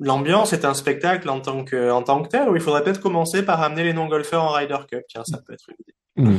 L'ambiance 0.00 0.52
est 0.52 0.64
un 0.64 0.74
spectacle 0.74 1.28
en 1.30 1.40
tant 1.40 1.64
que 1.64 2.02
tant 2.04 2.22
que 2.22 2.28
tel. 2.28 2.48
Où 2.48 2.56
il 2.56 2.62
faudrait 2.62 2.84
peut-être 2.84 3.00
commencer 3.00 3.44
par 3.44 3.62
amener 3.62 3.84
les 3.84 3.92
non-golfeurs 3.92 4.42
en 4.42 4.50
Ryder 4.50 4.78
Cup. 4.90 5.04
Tiens, 5.08 5.24
ça 5.24 5.38
peut 5.38 5.54
être 5.54 5.68
une 5.68 5.76
idée. 5.80 5.94
Mm. 6.18 6.38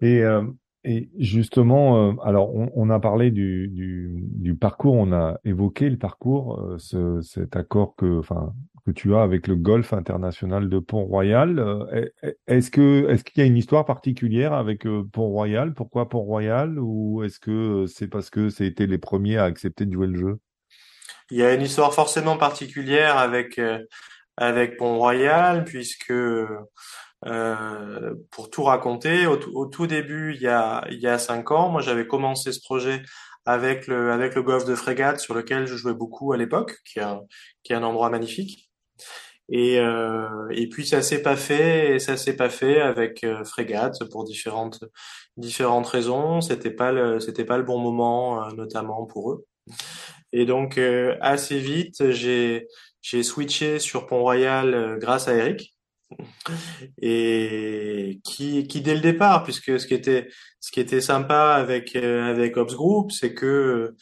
et, 0.00 0.22
euh, 0.22 0.42
et, 0.84 1.10
justement, 1.18 2.10
euh, 2.10 2.12
alors 2.22 2.54
on, 2.54 2.90
a 2.90 3.00
parlé 3.00 3.30
du, 3.30 3.68
du, 3.68 4.14
du, 4.22 4.54
parcours, 4.54 4.94
on 4.94 5.12
a 5.12 5.38
évoqué 5.44 5.90
le 5.90 5.98
parcours, 5.98 6.60
euh, 6.60 6.78
ce, 6.78 7.20
cet 7.22 7.56
accord 7.56 7.96
que, 7.96 8.20
enfin, 8.20 8.54
que 8.86 8.92
tu 8.92 9.14
as 9.14 9.22
avec 9.22 9.48
le 9.48 9.56
Golf 9.56 9.92
international 9.92 10.68
de 10.68 10.78
Pont-Royal. 10.78 11.58
Euh, 11.58 12.06
est-ce 12.46 12.70
que 12.70 13.08
est-ce 13.10 13.24
qu'il 13.24 13.42
y 13.42 13.44
a 13.44 13.46
une 13.46 13.56
histoire 13.56 13.84
particulière 13.84 14.52
avec 14.52 14.84
Pont-Royal? 15.12 15.74
Pourquoi 15.74 16.08
Pont-Royal? 16.08 16.78
Ou 16.78 17.22
est-ce 17.24 17.40
que 17.40 17.86
c'est 17.86 18.08
parce 18.08 18.30
que 18.30 18.48
c'était 18.48 18.86
les 18.86 18.98
premiers 18.98 19.36
à 19.36 19.44
accepter 19.44 19.84
de 19.84 19.92
jouer 19.92 20.06
le 20.06 20.18
jeu? 20.18 20.38
Il 21.30 21.38
y 21.38 21.42
a 21.42 21.52
une 21.52 21.62
histoire 21.62 21.92
forcément 21.92 22.38
particulière 22.38 23.18
avec 23.18 23.60
avec 24.36 24.76
Pont-Royal 24.76 25.64
puisque 25.64 26.12
euh, 27.26 28.14
pour 28.30 28.50
tout 28.50 28.62
raconter, 28.62 29.26
au, 29.26 29.66
tout 29.66 29.86
début, 29.86 30.34
il 30.34 30.42
y 30.42 30.48
a 30.48 30.86
il 30.90 31.00
y 31.00 31.08
a 31.08 31.18
cinq 31.18 31.50
ans, 31.50 31.70
moi 31.70 31.80
j'avais 31.80 32.06
commencé 32.06 32.52
ce 32.52 32.60
projet 32.60 33.02
avec 33.46 33.86
le 33.86 34.12
avec 34.12 34.34
le 34.34 34.42
golf 34.42 34.64
de 34.64 34.74
Frégate 34.74 35.20
sur 35.20 35.34
lequel 35.34 35.66
je 35.66 35.76
jouais 35.76 35.94
beaucoup 35.94 36.32
à 36.32 36.36
l'époque, 36.36 36.78
qui 36.84 36.98
est 36.98 37.02
un, 37.02 37.22
qui 37.62 37.72
est 37.72 37.76
un 37.76 37.82
endroit 37.82 38.10
magnifique. 38.10 38.65
Et 39.48 39.78
euh, 39.78 40.48
et 40.50 40.68
puis 40.68 40.86
ça 40.86 41.02
s'est 41.02 41.22
pas 41.22 41.36
fait, 41.36 41.94
et 41.94 41.98
ça 42.00 42.16
s'est 42.16 42.34
pas 42.36 42.50
fait 42.50 42.80
avec 42.80 43.22
euh, 43.22 43.44
Frégate 43.44 44.02
pour 44.10 44.24
différentes 44.24 44.82
différentes 45.36 45.86
raisons. 45.86 46.40
C'était 46.40 46.70
pas 46.70 46.90
le 46.92 47.20
c'était 47.20 47.44
pas 47.44 47.56
le 47.56 47.62
bon 47.62 47.78
moment, 47.78 48.44
euh, 48.44 48.50
notamment 48.56 49.06
pour 49.06 49.32
eux. 49.32 49.46
Et 50.32 50.46
donc 50.46 50.78
euh, 50.78 51.16
assez 51.20 51.58
vite, 51.60 52.10
j'ai 52.10 52.66
j'ai 53.02 53.22
switché 53.22 53.78
sur 53.78 54.06
Pont-Royal 54.06 54.98
grâce 54.98 55.28
à 55.28 55.34
Eric 55.34 55.76
et 57.00 58.20
qui, 58.24 58.66
qui 58.66 58.80
dès 58.80 58.94
le 58.94 59.00
départ, 59.00 59.44
puisque 59.44 59.78
ce 59.78 59.86
qui 59.86 59.94
était, 59.94 60.28
ce 60.60 60.70
qui 60.70 60.80
était 60.80 61.00
sympa 61.00 61.54
avec 61.54 61.96
euh, 61.96 62.30
avec 62.30 62.56
Ops 62.56 62.74
Group, 62.74 63.12
c'est 63.12 63.34
que 63.34 63.94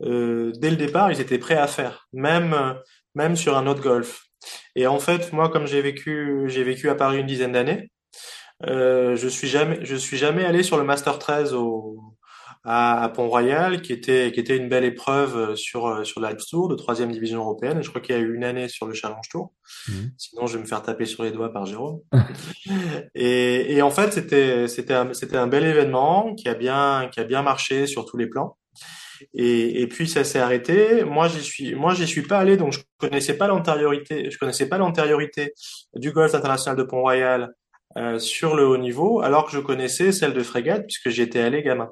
dès 0.00 0.70
le 0.70 0.76
départ, 0.76 1.12
ils 1.12 1.20
étaient 1.20 1.38
prêts 1.38 1.56
à 1.56 1.66
faire, 1.66 2.08
même 2.12 2.56
même 3.14 3.36
sur 3.36 3.56
un 3.56 3.66
autre 3.66 3.82
golf. 3.82 4.24
Et 4.76 4.86
en 4.86 4.98
fait, 4.98 5.32
moi, 5.32 5.48
comme 5.48 5.66
j'ai 5.66 5.82
vécu 5.82 6.44
j'ai 6.46 6.64
vécu 6.64 6.88
à 6.88 6.94
Paris 6.94 7.18
une 7.18 7.26
dizaine 7.26 7.52
d'années, 7.52 7.90
euh, 8.66 9.16
je 9.16 9.28
suis 9.28 9.48
jamais 9.48 9.78
je 9.82 9.96
suis 9.96 10.16
jamais 10.16 10.44
allé 10.44 10.62
sur 10.62 10.76
le 10.78 10.84
Master 10.84 11.18
13 11.18 11.54
au 11.54 12.00
à, 12.64 13.10
Pont-Royal, 13.14 13.82
qui 13.82 13.92
était 13.92 14.30
qui 14.32 14.38
était 14.38 14.56
une 14.56 14.68
belle 14.68 14.84
épreuve 14.84 15.56
sur 15.56 16.06
sur 16.06 16.20
l'Alps 16.20 16.46
Tour 16.46 16.68
de 16.68 16.76
troisième 16.76 17.10
division 17.10 17.40
européenne. 17.40 17.78
Et 17.78 17.82
je 17.82 17.88
crois 17.88 18.00
qu'il 18.00 18.14
y 18.14 18.18
a 18.18 18.20
eu 18.20 18.34
une 18.34 18.44
année 18.44 18.68
sur 18.68 18.86
le 18.86 18.94
Challenge 18.94 19.28
Tour. 19.30 19.52
Mmh. 19.88 19.92
Sinon, 20.16 20.46
je 20.46 20.56
vais 20.56 20.62
me 20.62 20.68
faire 20.68 20.82
taper 20.82 21.04
sur 21.04 21.24
les 21.24 21.32
doigts 21.32 21.52
par 21.52 21.66
Jérôme. 21.66 22.00
et, 23.14 23.74
et 23.74 23.82
en 23.82 23.90
fait, 23.90 24.12
c'était 24.12 24.68
c'était 24.68 24.94
un, 24.94 25.12
c'était 25.12 25.36
un 25.36 25.48
bel 25.48 25.64
événement 25.64 26.34
qui 26.34 26.48
a 26.48 26.54
bien 26.54 27.08
qui 27.12 27.20
a 27.20 27.24
bien 27.24 27.42
marché 27.42 27.86
sur 27.86 28.04
tous 28.04 28.16
les 28.16 28.26
plans. 28.26 28.56
Et, 29.34 29.86
puis 29.88 30.08
ça 30.08 30.24
s'est 30.24 30.38
arrêté. 30.38 31.04
Moi, 31.04 31.28
j'y 31.28 31.42
suis, 31.42 31.74
moi, 31.74 31.94
j'y 31.94 32.06
suis 32.06 32.22
pas 32.22 32.38
allé, 32.38 32.56
donc 32.56 32.72
je 32.72 32.80
connaissais 32.98 33.34
pas 33.34 33.46
l'antériorité, 33.46 34.30
je 34.30 34.38
connaissais 34.38 34.68
pas 34.68 34.78
l'antériorité 34.78 35.52
du 35.94 36.12
golf 36.12 36.34
international 36.34 36.76
de 36.76 36.82
Pont-Royal 36.82 37.52
euh, 37.96 38.18
sur 38.18 38.56
le 38.56 38.66
haut 38.66 38.78
niveau, 38.78 39.20
alors 39.20 39.46
que 39.46 39.52
je 39.52 39.58
connaissais 39.58 40.12
celle 40.12 40.32
de 40.32 40.42
Frégate 40.42 40.84
puisque 40.86 41.10
j'étais 41.10 41.40
allé 41.40 41.62
gamin. 41.62 41.90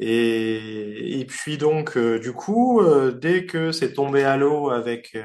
Et, 0.00 1.26
puis 1.28 1.58
donc, 1.58 1.96
euh, 1.96 2.18
du 2.18 2.32
coup, 2.32 2.80
euh, 2.80 3.10
dès 3.10 3.46
que 3.46 3.72
c'est 3.72 3.92
tombé 3.92 4.22
à 4.22 4.36
l'eau 4.36 4.70
avec 4.70 5.16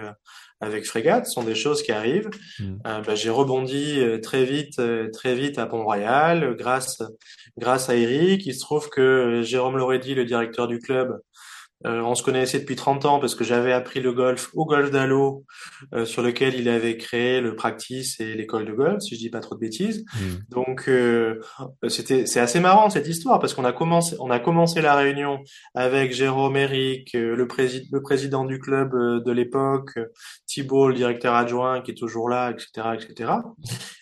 avec 0.63 0.86
Frégate, 0.86 1.25
ce 1.25 1.34
sont 1.34 1.43
des 1.43 1.55
choses 1.55 1.84
qui 1.84 1.91
arrivent. 1.91 2.29
Mm. 2.60 2.75
Bah, 2.84 3.15
j'ai 3.15 3.29
rebondi 3.29 4.00
très 4.22 4.46
vite, 4.46 4.82
très 5.12 5.36
vite 5.36 5.58
à 5.60 5.65
Pont-Royal, 5.65 6.55
grâce 6.55 7.01
grâce 7.58 7.89
à 7.89 7.96
Eric. 7.96 8.46
Il 8.46 8.53
se 8.53 8.62
trouve 8.62 8.89
que 8.89 9.41
Jérôme 9.43 9.77
Lorédy, 9.77 10.15
le 10.15 10.25
directeur 10.25 10.67
du 10.67 10.79
club, 10.79 11.20
euh, 11.86 12.01
on 12.01 12.15
se 12.15 12.24
connaissait 12.24 12.60
depuis 12.60 12.75
30 12.75 13.05
ans 13.05 13.20
parce 13.20 13.36
que 13.36 13.43
j'avais 13.43 13.74
appris 13.74 14.00
le 14.00 14.13
golf 14.13 14.51
au 14.53 14.65
golf 14.65 14.89
d'Allo, 14.89 15.43
euh, 15.93 16.05
sur 16.05 16.22
lequel 16.22 16.55
il 16.55 16.70
avait 16.70 16.96
créé 16.98 17.41
le 17.41 17.55
practice 17.55 18.20
et 18.22 18.36
l'école 18.36 18.65
de 18.65 18.72
golf, 18.72 19.01
si 19.01 19.15
je 19.15 19.20
dis 19.20 19.29
pas 19.29 19.41
trop 19.41 19.55
de 19.55 19.60
bêtises. 19.60 20.05
Hmm. 20.13 20.38
Donc 20.50 20.88
euh, 20.88 21.41
c'était 21.89 22.25
c'est 22.25 22.39
assez 22.39 22.62
marrant 22.62 22.89
cette 22.89 23.08
histoire 23.08 23.39
parce 23.39 23.53
qu'on 23.53 23.65
a 23.65 23.74
commencé 23.74 24.15
on 24.20 24.32
a 24.32 24.39
commencé 24.39 24.82
la 24.82 24.96
réunion 24.96 25.39
avec 25.75 26.13
Jérôme 26.13 26.55
Eric, 26.55 27.12
le, 27.13 27.48
président 27.48 27.86
le 27.91 28.01
président 28.01 28.46
du 28.46 28.60
club 28.60 28.91
de 28.93 29.32
l'époque, 29.32 30.00
Thibault, 30.53 30.89
le 30.89 30.93
directeur 30.93 31.33
adjoint 31.33 31.81
qui 31.81 31.91
est 31.91 31.95
toujours 31.95 32.29
là, 32.29 32.51
etc., 32.51 32.89
etc. 32.93 33.31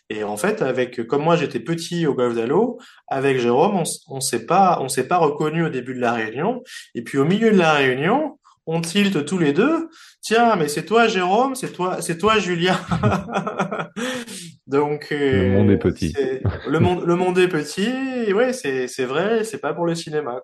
Et 0.10 0.26
en 0.26 0.36
fait, 0.36 0.62
avec 0.62 1.08
comme 1.08 1.24
moi 1.24 1.38
j'étais 1.38 1.62
petit 1.62 2.06
au 2.06 2.14
golf 2.14 2.36
d'Allo, 2.36 2.78
avec 3.08 3.40
Jérôme, 3.40 3.78
on, 3.78 3.84
on 4.10 4.20
s'est 4.20 4.46
pas 4.46 4.80
on 4.82 4.90
s'est 4.90 5.08
pas 5.08 5.18
reconnu 5.18 5.64
au 5.64 5.70
début 5.70 5.94
de 5.94 6.02
la 6.02 6.14
réunion. 6.14 6.62
Et 6.94 7.04
puis 7.04 7.18
au 7.18 7.24
milieu 7.24 7.52
de 7.52 7.58
la 7.58 7.74
réunion, 7.74 8.38
on 8.66 8.82
tilte 8.82 9.26
tous 9.26 9.38
les 9.38 9.54
deux. 9.54 9.90
Tiens, 10.22 10.58
mais 10.58 10.68
c'est 10.68 10.84
toi 10.84 11.08
Jérôme, 11.08 11.56
c'est 11.56 11.72
toi 11.72 12.02
c'est 12.02 12.18
toi 12.18 12.38
Julien. 12.38 12.78
Donc 14.68 15.08
euh, 15.12 15.44
le 15.44 15.58
monde 15.58 15.72
est 15.72 15.78
petit. 15.78 16.14
le 16.68 16.80
monde 16.80 17.04
le 17.06 17.16
monde 17.16 17.40
est 17.40 17.48
petit. 17.48 18.34
Ouais, 18.34 18.52
c'est 18.52 18.88
c'est 18.88 19.06
vrai. 19.06 19.46
C'est 19.46 19.60
pas 19.60 19.74
pour 19.74 19.86
le 19.86 19.96
cinéma. 19.96 20.42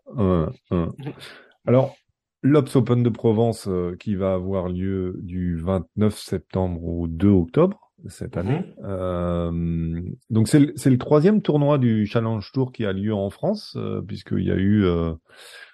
Alors 1.68 1.98
l'Ops 2.42 2.76
Open 2.76 3.04
de 3.04 3.10
Provence 3.10 3.68
euh, 3.68 3.96
qui 4.00 4.16
va 4.16 4.34
avoir 4.34 4.70
lieu 4.70 5.16
du 5.22 5.58
29 5.58 6.18
septembre 6.18 6.84
au 6.84 7.08
2 7.08 7.28
octobre 7.28 7.88
cette 8.08 8.36
mhm. 8.36 8.48
année. 8.48 8.66
Euh, 8.84 10.02
donc 10.30 10.48
c'est 10.48 10.60
le, 10.60 10.74
le, 10.86 10.98
troisième 10.98 11.42
tournoi 11.42 11.78
du 11.78 12.06
Challenge 12.06 12.50
Tour 12.54 12.72
qui 12.72 12.86
a 12.86 12.94
lieu 12.94 13.14
en 13.14 13.30
France, 13.30 13.76
euh, 13.78 14.02
puisqu'il 14.02 14.44
y 14.44 14.52
a 14.52 14.56
eu 14.56 14.84
euh, 14.86 15.14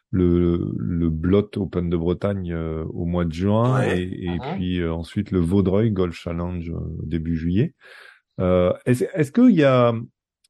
le, 0.09 0.73
le 0.77 1.09
Blot 1.09 1.49
Open 1.57 1.89
de 1.89 1.97
Bretagne 1.97 2.53
euh, 2.53 2.85
au 2.93 3.05
mois 3.05 3.25
de 3.25 3.33
juin 3.33 3.83
et, 3.83 4.25
et 4.25 4.29
mhm. 4.29 4.55
puis 4.55 4.85
ensuite 4.87 5.31
le 5.31 5.39
Vaudreuil 5.39 5.91
Golf 5.91 6.15
Challenge 6.15 6.71
début 7.03 7.35
juillet. 7.35 7.73
Est-ce 8.39 9.03
est 9.03 9.31
qu'il 9.35 9.55
y 9.55 9.63
a, 9.63 9.93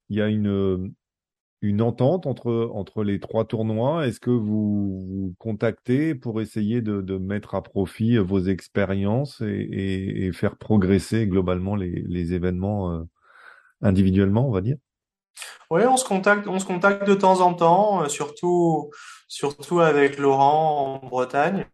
il 0.09 0.17
y 0.17 0.21
a 0.21 0.27
une, 0.27 0.93
une 1.63 1.81
entente 1.81 2.27
entre, 2.27 2.69
entre 2.73 3.03
les 3.03 3.19
trois 3.19 3.45
tournois? 3.45 4.05
Est-ce 4.05 4.19
que 4.19 4.29
vous 4.29 4.99
vous 4.99 5.35
contactez 5.39 6.13
pour 6.13 6.41
essayer 6.41 6.81
de, 6.81 7.17
mettre 7.17 7.55
à 7.55 7.63
profit 7.63 8.17
vos 8.17 8.41
expériences 8.41 9.41
et, 9.41 10.29
faire 10.33 10.57
progresser 10.57 11.25
globalement 11.25 11.75
les, 11.75 12.03
les 12.07 12.33
événements 12.33 12.91
euh, 12.91 13.03
individuellement, 13.81 14.47
on 14.47 14.51
va 14.51 14.61
dire? 14.61 14.75
Oui, 15.71 15.81
on 15.85 15.95
se 15.95 16.05
contacte, 16.05 16.47
on 16.47 16.59
se 16.59 16.65
contacte 16.65 17.07
de 17.07 17.15
temps 17.15 17.39
en 17.39 17.53
temps, 17.53 18.03
euh, 18.03 18.09
surtout, 18.09 18.91
surtout 19.29 19.79
avec 19.79 20.17
Laurent 20.19 20.99
en 21.01 21.07
Bretagne. 21.07 21.65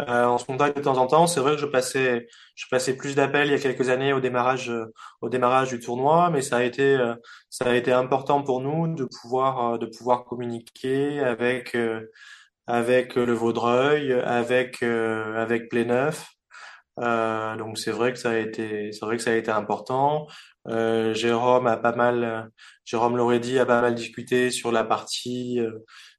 Euh, 0.00 0.26
on 0.26 0.38
se 0.38 0.44
contacte 0.46 0.76
de 0.76 0.82
temps 0.82 0.96
en 0.96 1.06
temps. 1.06 1.26
C'est 1.26 1.40
vrai 1.40 1.52
que 1.52 1.60
je 1.60 1.66
passais, 1.66 2.26
je 2.54 2.66
passais 2.70 2.96
plus 2.96 3.14
d'appels 3.14 3.48
il 3.48 3.52
y 3.52 3.54
a 3.54 3.58
quelques 3.58 3.88
années 3.90 4.12
au 4.12 4.20
démarrage, 4.20 4.72
au 5.20 5.28
démarrage 5.28 5.68
du 5.68 5.80
tournoi, 5.80 6.30
mais 6.30 6.42
ça 6.42 6.58
a 6.58 6.62
été, 6.62 6.96
euh, 6.96 7.14
ça 7.50 7.66
a 7.66 7.74
été 7.74 7.92
important 7.92 8.42
pour 8.42 8.60
nous 8.60 8.94
de 8.94 9.04
pouvoir, 9.04 9.74
euh, 9.74 9.78
de 9.78 9.86
pouvoir 9.86 10.24
communiquer 10.24 11.20
avec, 11.20 11.74
euh, 11.74 12.10
avec 12.66 13.16
le 13.16 13.32
Vaudreuil, 13.32 14.12
avec, 14.12 14.82
avec 14.82 15.68
Pléneuf. 15.68 16.32
Euh, 17.00 17.56
donc 17.56 17.78
c'est 17.78 17.90
vrai 17.90 18.12
que 18.12 18.18
ça 18.18 18.30
a 18.30 18.36
été, 18.36 18.92
c'est 18.92 19.04
vrai 19.04 19.16
que 19.16 19.22
ça 19.22 19.30
a 19.30 19.34
été 19.34 19.50
important. 19.50 20.26
Euh, 20.68 21.12
Jérôme 21.14 21.66
a 21.66 21.76
pas 21.76 21.94
mal, 21.94 22.50
Jérôme 22.84 23.16
l'aurait 23.16 23.40
dit, 23.40 23.58
a 23.58 23.66
pas 23.66 23.80
mal 23.80 23.94
discuté 23.94 24.50
sur 24.50 24.72
la 24.72 24.84
partie, 24.84 25.60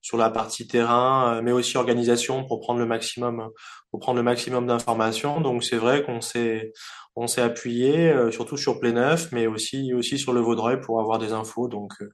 sur 0.01 0.17
la 0.17 0.29
partie 0.29 0.67
terrain, 0.67 1.41
mais 1.41 1.51
aussi 1.51 1.77
organisation 1.77 2.43
pour 2.45 2.59
prendre 2.59 2.79
le 2.79 2.85
maximum, 2.85 3.49
pour 3.91 3.99
prendre 3.99 4.17
le 4.17 4.23
maximum 4.23 4.67
d'informations. 4.67 5.39
Donc 5.39 5.63
c'est 5.63 5.77
vrai 5.77 6.03
qu'on 6.03 6.19
s'est, 6.19 6.73
on 7.15 7.27
s'est 7.27 7.41
appuyé 7.41 8.09
euh, 8.09 8.31
surtout 8.31 8.57
sur 8.57 8.79
Pléneuf, 8.79 9.31
mais 9.31 9.45
aussi 9.45 9.93
aussi 9.93 10.17
sur 10.17 10.33
le 10.33 10.41
Vaudreuil 10.41 10.79
pour 10.81 10.99
avoir 10.99 11.19
des 11.19 11.31
infos. 11.31 11.67
Donc 11.67 11.93
euh, 12.01 12.09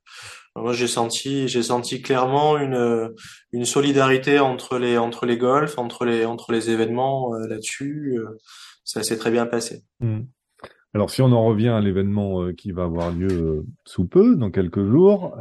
moi 0.55 0.73
j'ai 0.73 0.87
senti 0.87 1.47
j'ai 1.47 1.63
senti 1.63 2.01
clairement 2.01 2.57
une 2.57 3.13
une 3.51 3.65
solidarité 3.65 4.39
entre 4.39 4.77
les 4.77 4.97
entre 4.97 5.25
les 5.25 5.37
golfs, 5.37 5.77
entre 5.77 6.05
les 6.05 6.25
entre 6.25 6.51
les 6.51 6.69
événements 6.69 7.33
euh, 7.35 7.47
là-dessus. 7.47 8.19
ça 8.83 9.03
s'est 9.03 9.17
très 9.17 9.31
bien 9.31 9.45
passé. 9.45 9.83
Mmh. 9.99 10.21
Alors 10.93 11.11
si 11.11 11.21
on 11.21 11.31
en 11.31 11.45
revient 11.45 11.69
à 11.69 11.79
l'événement 11.81 12.51
qui 12.53 12.71
va 12.71 12.83
avoir 12.83 13.11
lieu 13.11 13.65
sous 13.85 14.07
peu, 14.07 14.35
dans 14.35 14.49
quelques 14.49 14.85
jours, 14.85 15.37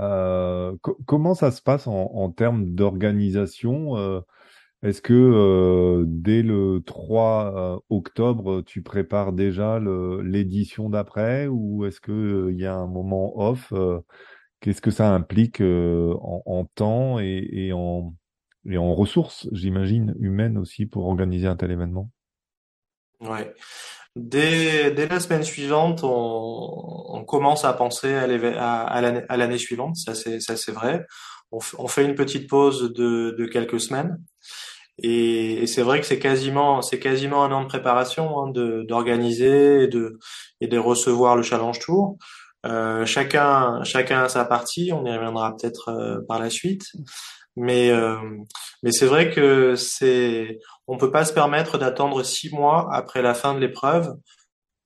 comment 1.07 1.35
ça 1.35 1.51
se 1.51 1.63
passe 1.63 1.87
en, 1.87 2.11
en 2.13 2.31
termes 2.31 2.75
d'organisation 2.75 4.23
est-ce 4.83 5.03
que 5.03 5.13
euh, 5.13 6.05
dès 6.07 6.43
le 6.43 6.83
3 6.87 7.53
euh, 7.57 7.81
octobre, 7.91 8.63
tu 8.63 8.83
prépares 8.83 9.33
déjà 9.33 9.81
l'édition 9.81 10.89
d'après 10.89 11.49
ou 11.49 11.85
est-ce 11.85 12.01
qu'il 12.01 12.15
euh, 12.15 12.53
y 12.53 12.65
a 12.65 12.75
un 12.75 12.87
moment 12.87 13.39
off 13.39 13.73
Qu'est-ce 14.61 14.83
que 14.83 14.91
ça 14.91 15.15
implique 15.15 15.61
en, 15.61 16.69
temps 16.75 17.21
et, 17.21 17.49
et, 17.53 17.73
en, 17.73 18.15
et 18.69 18.77
en 18.77 18.93
ressources, 18.93 19.49
j'imagine, 19.53 20.17
humaines 20.19 20.59
aussi 20.59 20.87
pour 20.87 21.07
organiser 21.07 21.47
un 21.47 21.55
tel 21.55 21.71
événement? 21.71 22.11
Ouais. 23.21 23.53
Dès, 24.19 24.91
dès 24.91 25.07
la 25.07 25.21
semaine 25.21 25.45
suivante, 25.45 26.01
on, 26.03 26.09
on 26.09 27.25
commence 27.25 27.65
à 27.65 27.73
penser 27.73 28.13
à 28.15 28.27
l'année 29.37 29.59
suivante, 29.59 29.97
ça 29.97 30.15
c'est 30.15 30.73
vrai. 30.73 31.07
On, 31.53 31.89
fait 31.89 32.05
une 32.05 32.17
petite 32.17 32.49
pause 32.49 32.93
de, 32.93 33.35
de 33.39 33.47
quelques 33.47 33.81
semaines 33.81 34.21
et, 34.99 35.63
et 35.63 35.67
c'est 35.67 35.83
vrai 35.83 36.01
que 36.01 36.07
c'est 36.07 36.19
quasiment, 36.19 36.83
c'est 36.83 36.99
quasiment 36.99 37.45
un 37.45 37.53
an 37.53 37.63
de 37.63 37.69
préparation 37.69 38.43
hein, 38.43 38.51
d'organiser 38.53 39.85
et 39.85 39.87
de, 39.87 40.19
et 40.61 40.67
de 40.67 40.79
recevoir 40.79 41.37
le 41.37 41.43
Challenge 41.43 41.79
Tour. 41.79 42.19
Euh, 42.67 43.07
chacun, 43.07 43.83
chacun 43.85 44.25
a 44.25 44.29
sa 44.29 44.45
partie. 44.45 44.93
On 44.93 45.07
y 45.07 45.13
reviendra 45.13 45.57
peut-être 45.57 45.91
euh, 45.91 46.19
par 46.27 46.41
la 46.41 46.51
suite. 46.51 46.87
Mais, 47.59 47.91
euh, 47.91 48.17
mais 48.83 48.93
c'est 48.93 49.07
vrai 49.07 49.31
que 49.31 49.75
c'est, 49.75 50.59
on 50.87 50.97
peut 50.97 51.11
pas 51.11 51.25
se 51.25 51.33
permettre 51.33 51.79
d'attendre 51.79 52.23
six 52.23 52.51
mois 52.51 52.89
après 52.93 53.23
la 53.23 53.35
fin 53.35 53.55
de 53.55 53.59
l'épreuve 53.61 54.15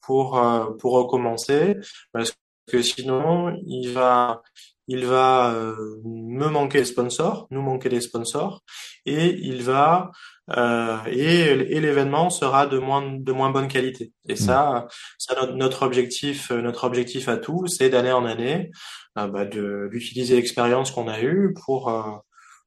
pour 0.00 0.38
euh, 0.38 0.67
pour 0.79 0.93
recommencer, 0.93 1.76
parce 2.12 2.33
que 2.67 2.83
sinon 2.83 3.57
il 3.67 3.91
va 3.93 4.43
il 4.88 5.05
va 5.07 5.52
euh, 5.55 6.00
me 6.05 6.49
manquer 6.49 6.79
les 6.79 6.85
sponsors, 6.87 7.47
nous 7.50 7.62
manquer 7.62 7.88
les 7.88 8.00
sponsors, 8.00 8.62
et 9.07 9.29
il 9.29 9.62
va 9.62 10.11
euh, 10.57 10.99
et, 11.07 11.76
et 11.76 11.81
l'événement 11.81 12.31
sera 12.31 12.67
de 12.67 12.79
moins 12.79 13.02
de 13.19 13.33
moins 13.33 13.50
bonne 13.50 13.69
qualité. 13.69 14.12
Et 14.29 14.37
ça, 14.37 14.88
ça 15.19 15.47
notre, 15.55 15.83
objectif, 15.85 16.50
notre 16.50 16.85
objectif 16.85 17.29
à 17.29 17.37
tous, 17.37 17.69
c'est 17.69 17.91
d'année 17.91 18.12
en 18.12 18.25
année 18.26 18.71
euh, 19.19 19.29
bah, 19.29 19.45
de 19.45 19.88
d'utiliser 19.93 20.37
l'expérience 20.37 20.91
qu'on 20.91 21.09
a 21.09 21.21
eue 21.21 21.55
pour 21.64 21.88
euh, 21.91 22.02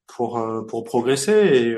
pour 0.08 0.38
euh, 0.38 0.62
pour 0.66 0.84
progresser 0.84 1.32
et 1.32 1.78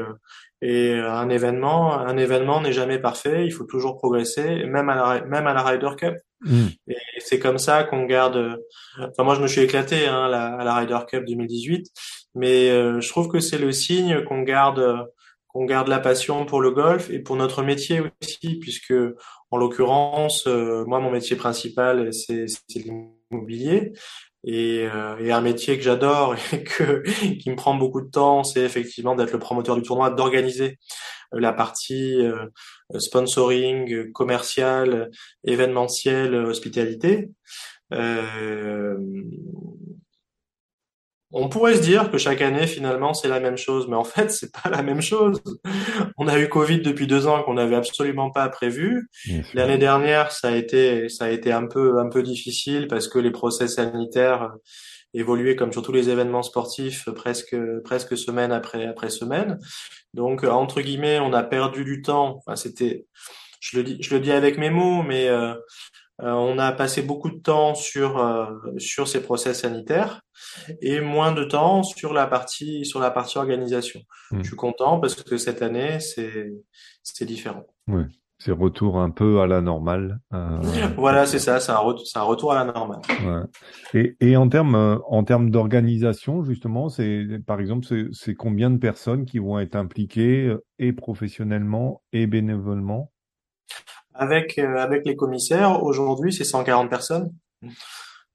et 0.60 0.94
un 0.94 1.30
événement, 1.30 1.94
un 2.00 2.18
événement 2.18 2.62
n'est 2.62 2.74
jamais 2.74 2.98
parfait. 2.98 3.46
Il 3.46 3.52
faut 3.52 3.66
toujours 3.66 3.96
progresser, 3.96 4.66
même 4.66 4.90
à 4.90 4.96
la, 4.96 5.26
même 5.26 5.46
à 5.46 5.54
la 5.54 5.62
Ryder 5.62 5.92
Cup. 5.96 6.16
Mm. 6.42 6.68
Et 6.88 6.96
c'est 7.20 7.38
comme 7.38 7.60
ça 7.60 7.84
qu'on 7.84 8.06
garde. 8.06 8.60
Enfin, 9.00 9.24
moi, 9.24 9.36
je 9.36 9.42
me 9.42 9.48
suis 9.48 9.62
éclaté 9.62 10.08
hein, 10.08 10.26
à 10.26 10.28
la, 10.28 10.46
à 10.56 10.64
la 10.64 10.74
Ryder 10.74 10.98
Cup 11.08 11.26
2018, 11.26 11.86
mais 12.34 12.70
je 12.70 13.08
trouve 13.08 13.28
que 13.28 13.40
c'est 13.40 13.60
le 13.60 13.72
signe 13.72 14.24
qu'on 14.24 14.42
garde 14.42 15.08
qu'on 15.46 15.66
garde 15.66 15.90
la 15.90 16.00
passion 16.00 16.44
pour 16.46 16.60
le 16.60 16.72
golf 16.72 17.12
et 17.12 17.20
pour 17.20 17.36
notre 17.36 17.62
métier 17.62 18.02
aussi, 18.02 18.56
puisque 18.56 18.96
en 19.52 19.58
l'occurrence, 19.58 20.48
moi 20.48 21.00
mon 21.00 21.12
métier 21.12 21.36
principal 21.36 22.12
c'est 22.14 22.48
l'immobilier 23.32 23.94
et, 24.44 24.88
et, 25.20 25.32
un 25.32 25.42
métier 25.42 25.78
que 25.78 25.84
j'adore 25.84 26.36
et 26.54 26.64
que 26.64 27.04
qui 27.38 27.50
me 27.50 27.56
prend 27.56 27.76
beaucoup 27.76 28.02
de 28.02 28.10
temps, 28.10 28.44
c'est 28.44 28.62
effectivement 28.62 29.16
d'être 29.16 29.34
le 29.34 29.40
promoteur 29.40 29.76
du 29.76 29.82
tournoi, 29.82 30.10
d'organiser 30.10 30.78
la 31.34 31.52
partie 31.52 32.18
sponsoring, 32.98 34.12
commercial, 34.14 35.10
événementiel, 35.44 36.36
hospitalité. 36.36 37.30
Euh, 37.94 38.98
on 41.32 41.50
pourrait 41.50 41.76
se 41.76 41.82
dire 41.82 42.10
que 42.10 42.18
chaque 42.18 42.42
année, 42.42 42.68
finalement, 42.68 43.14
c'est 43.14 43.28
la 43.28 43.40
même 43.40 43.58
chose, 43.58 43.88
mais 43.88 43.96
en 43.96 44.04
fait, 44.06 44.32
c'est 44.32 44.52
pas 44.52 44.70
la 44.70 44.82
même 44.82 45.02
chose. 45.02 45.42
On 46.18 46.28
a 46.28 46.40
eu 46.40 46.48
Covid 46.48 46.80
depuis 46.80 47.06
deux 47.06 47.28
ans 47.28 47.44
qu'on 47.44 47.56
n'avait 47.56 47.76
absolument 47.76 48.32
pas 48.32 48.48
prévu. 48.50 49.10
L'année 49.54 49.78
dernière, 49.78 50.32
ça 50.32 50.50
a 50.50 50.56
été, 50.56 51.10
ça 51.10 51.26
a 51.26 51.30
été 51.30 51.52
un 51.52 51.68
peu, 51.68 52.00
un 52.00 52.10
peu 52.10 52.24
difficile 52.24 52.88
parce 52.88 53.08
que 53.08 53.20
les 53.20 53.32
procès 53.32 53.68
sanitaires 53.68 54.54
évoluaient 55.14 55.56
comme 55.56 55.74
sur 55.74 55.82
tous 55.82 55.92
les 55.92 56.10
événements 56.10 56.44
sportifs 56.44 57.10
presque, 57.10 57.58
presque 57.84 58.18
semaine 58.18 58.52
après, 58.52 58.86
après 58.86 59.10
semaine. 59.10 59.58
Donc, 60.14 60.44
entre 60.44 60.82
guillemets, 60.82 61.20
on 61.20 61.34
a 61.34 61.44
perdu 61.44 61.84
du 61.84 62.02
temps. 62.02 62.38
Enfin, 62.38 62.56
c'était, 62.56 63.06
je 63.60 63.78
le 63.78 63.84
dis, 63.84 63.98
je 64.02 64.14
le 64.14 64.22
dis 64.22 64.32
avec 64.32 64.58
mes 64.58 64.70
mots, 64.70 65.04
mais 65.04 65.28
euh, 65.28 65.54
on 66.20 66.58
a 66.58 66.72
passé 66.72 67.02
beaucoup 67.02 67.30
de 67.30 67.40
temps 67.40 67.76
sur 67.76 68.18
euh, 68.18 68.46
sur 68.78 69.08
ces 69.08 69.22
process 69.22 69.62
sanitaires 69.62 70.22
et 70.82 71.00
moins 71.00 71.32
de 71.32 71.44
temps 71.44 71.84
sur 71.84 72.14
la 72.14 72.28
partie 72.28 72.86
sur 72.86 73.00
la 73.00 73.12
partie 73.12 73.38
organisation. 73.38 74.02
Hmm. 74.32 74.40
Je 74.42 74.48
suis 74.48 74.56
content 74.56 75.00
parce 75.00 75.16
que 75.16 75.38
cette 75.38 75.62
année 75.62 76.00
c'est 76.00 76.52
c'est 77.04 77.26
différent. 77.26 77.66
Oui, 77.88 78.04
c'est 78.40 78.52
retour 78.52 79.00
un 79.00 79.12
peu 79.12 79.42
à 79.42 79.48
la 79.48 79.62
normale. 79.62 80.20
Euh... 80.34 80.60
voilà, 80.98 81.28
c'est 81.28 81.40
ça, 81.40 81.60
c'est 81.60 81.72
un, 81.72 81.76
un, 81.76 82.22
retour 82.24 82.52
à 82.52 82.66
la 82.66 82.72
normale. 82.72 83.02
Ouais. 83.24 83.44
Et, 83.94 84.18
et 84.20 84.38
en 84.38 84.50
termes 84.50 85.00
en 85.08 85.24
termes 85.24 85.52
d'organisation 85.52 86.44
justement, 86.44 86.90
c'est 86.90 87.28
par 87.46 87.60
exemple 87.60 87.86
c'est 88.12 88.36
combien 88.36 88.72
de 88.72 88.78
personnes 88.78 89.26
qui 89.26 89.38
vont 89.38 89.60
être 89.60 89.76
impliquées 89.76 90.56
et 90.80 90.94
professionnellement 90.94 92.02
et 92.12 92.26
bénévolement? 92.26 93.12
Avec, 94.18 94.58
euh, 94.58 94.78
avec 94.78 95.06
les 95.06 95.16
commissaires, 95.16 95.84
aujourd'hui, 95.84 96.34
c'est 96.34 96.44
140 96.44 96.90
personnes, 96.90 97.32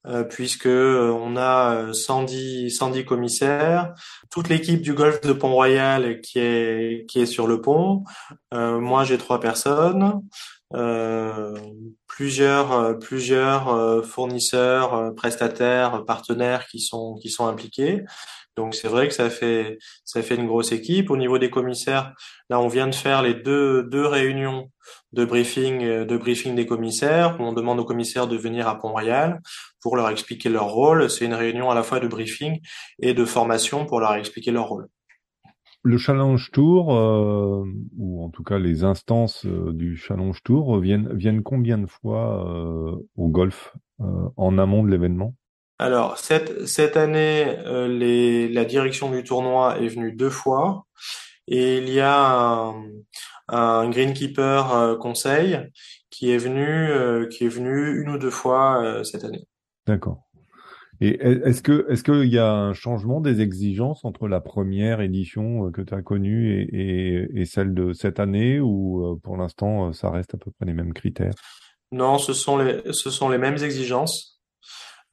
euh, 0.07 0.23
puisque 0.23 0.67
euh, 0.67 1.11
on 1.11 1.37
a 1.37 1.93
110, 1.93 2.71
110 2.71 3.05
commissaires, 3.05 3.93
toute 4.31 4.49
l'équipe 4.49 4.81
du 4.81 4.93
golf 4.93 5.21
de 5.21 5.33
Pont-Royal 5.33 6.21
qui 6.21 6.39
est, 6.39 7.05
qui 7.07 7.21
est 7.21 7.25
sur 7.25 7.47
le 7.47 7.61
pont. 7.61 8.03
moi, 8.51 9.03
j'ai 9.03 9.17
trois 9.17 9.39
personnes. 9.39 10.21
plusieurs 12.07 12.99
plusieurs 12.99 14.05
fournisseurs, 14.05 15.13
prestataires, 15.15 16.03
partenaires 16.05 16.67
qui 16.67 16.79
sont 16.79 17.15
qui 17.15 17.29
sont 17.29 17.47
impliqués. 17.47 18.03
Donc 18.55 18.75
c'est 18.75 18.87
vrai 18.87 19.07
que 19.07 19.13
ça 19.13 19.29
fait 19.29 19.79
ça 20.05 20.21
fait 20.21 20.35
une 20.35 20.45
grosse 20.45 20.71
équipe. 20.71 21.09
Au 21.09 21.17
niveau 21.17 21.39
des 21.39 21.49
commissaires, 21.49 22.13
là 22.49 22.59
on 22.59 22.67
vient 22.67 22.87
de 22.87 22.95
faire 22.95 23.23
les 23.23 23.33
deux 23.33 23.83
deux 23.83 24.05
réunions 24.05 24.69
de 25.11 25.25
briefing 25.25 25.83
euh, 25.83 26.05
de 26.05 26.17
briefing 26.17 26.53
des 26.53 26.67
commissaires. 26.67 27.39
Où 27.39 27.43
on 27.43 27.53
demande 27.53 27.79
aux 27.79 27.85
commissaires 27.85 28.27
de 28.27 28.37
venir 28.37 28.67
à 28.67 28.77
Pont-Royal 28.77 29.41
pour 29.81 29.95
leur 29.95 30.09
expliquer 30.09 30.49
leur 30.49 30.65
rôle. 30.65 31.09
C'est 31.09 31.25
une 31.25 31.33
réunion 31.33 31.71
à 31.71 31.75
la 31.75 31.81
fois 31.81 31.99
de 31.99 32.07
briefing 32.07 32.59
et 32.99 33.13
de 33.13 33.25
formation 33.25 33.85
pour 33.85 33.99
leur 33.99 34.13
expliquer 34.13 34.51
leur 34.51 34.67
rôle. 34.67 34.87
Le 35.85 35.97
Challenge 35.97 36.49
Tour, 36.51 36.95
euh, 36.95 37.65
ou 37.97 38.23
en 38.23 38.29
tout 38.29 38.43
cas 38.43 38.59
les 38.59 38.83
instances 38.83 39.45
euh, 39.45 39.73
du 39.73 39.97
Challenge 39.97 40.41
Tour, 40.43 40.79
viennent, 40.79 41.11
viennent 41.13 41.43
combien 41.43 41.77
de 41.77 41.87
fois 41.87 42.45
au 43.15 43.27
golf 43.27 43.75
en 43.99 44.57
amont 44.57 44.83
de 44.83 44.89
l'événement? 44.89 45.33
Alors, 45.79 46.17
cette, 46.17 46.67
cette 46.67 46.97
année, 46.97 47.57
euh, 47.65 47.87
les, 47.87 48.47
la 48.47 48.63
direction 48.63 49.11
du 49.11 49.23
tournoi 49.23 49.79
est 49.79 49.87
venue 49.87 50.13
deux 50.13 50.29
fois 50.29 50.85
et 51.47 51.79
il 51.79 51.89
y 51.89 51.99
a 51.99 52.37
un, 52.37 52.75
un 53.49 53.89
greenkeeper 53.89 54.73
euh, 54.73 54.95
conseil 54.95 55.59
qui 56.09 56.31
est 56.31 56.37
venu 56.37 56.65
euh, 56.65 57.27
qui 57.27 57.45
est 57.45 57.49
venu 57.49 58.01
une 58.01 58.11
ou 58.11 58.17
deux 58.17 58.29
fois 58.29 59.03
cette 59.03 59.23
année. 59.23 59.45
D'accord. 59.87 60.21
Et 61.01 61.19
est-ce 61.19 61.61
que 61.61 61.85
est-ce 61.89 62.03
qu'il 62.03 62.31
y 62.31 62.37
a 62.37 62.49
un 62.49 62.73
changement 62.73 63.19
des 63.19 63.41
exigences 63.41 64.05
entre 64.05 64.27
la 64.27 64.39
première 64.39 65.01
édition 65.01 65.69
que 65.71 65.81
tu 65.81 65.93
as 65.93 66.03
connue 66.03 66.61
et, 66.61 66.69
et, 66.71 67.41
et, 67.41 67.45
celle 67.45 67.73
de 67.73 67.91
cette 67.91 68.19
année 68.19 68.61
ou 68.61 69.19
pour 69.23 69.35
l'instant 69.35 69.91
ça 69.91 70.11
reste 70.11 70.35
à 70.35 70.37
peu 70.37 70.51
près 70.51 70.67
les 70.67 70.73
mêmes 70.73 70.93
critères? 70.93 71.33
Non, 71.91 72.19
ce 72.19 72.31
sont 72.31 72.57
les 72.57 72.81
ce 72.91 73.09
sont 73.09 73.27
les 73.27 73.39
mêmes 73.39 73.57
exigences. 73.57 74.32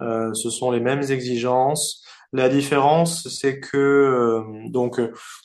Euh, 0.03 0.33
ce 0.35 0.51
sont 0.51 0.71
les 0.71 0.81
mêmes 0.81 1.03
exigences. 1.03 2.05
La 2.33 2.49
différence, 2.49 3.29
c'est 3.29 3.59
que 3.59 3.77
euh, 3.77 4.43
donc 4.69 5.01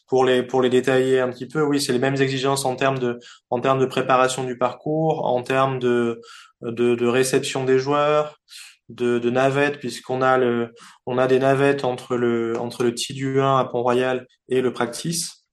pour 0.07 0.23
les 0.23 0.43
pour 0.43 0.61
les 0.61 0.69
détailler 0.69 1.19
un 1.19 1.29
petit 1.29 1.47
peu, 1.47 1.63
oui, 1.63 1.81
c'est 1.81 1.93
les 1.93 1.99
mêmes 1.99 2.21
exigences 2.21 2.63
en 2.65 2.75
termes 2.75 2.99
de 2.99 3.19
en 3.49 3.59
termes 3.59 3.79
de 3.79 3.85
préparation 3.87 4.43
du 4.43 4.57
parcours, 4.57 5.25
en 5.25 5.41
termes 5.41 5.79
de 5.79 6.21
de, 6.61 6.95
de 6.95 7.07
réception 7.07 7.65
des 7.65 7.79
joueurs, 7.79 8.39
de, 8.89 9.17
de 9.17 9.29
navettes 9.31 9.79
puisqu'on 9.79 10.21
a 10.21 10.37
le 10.37 10.73
on 11.07 11.17
a 11.17 11.25
des 11.25 11.39
navettes 11.39 11.85
entre 11.85 12.17
le 12.17 12.57
entre 12.59 12.83
le 12.83 12.91
du 12.91 13.41
1 13.41 13.57
à 13.57 13.65
Pont-Royal 13.65 14.27
et 14.49 14.61
le 14.61 14.71
practice. 14.71 15.43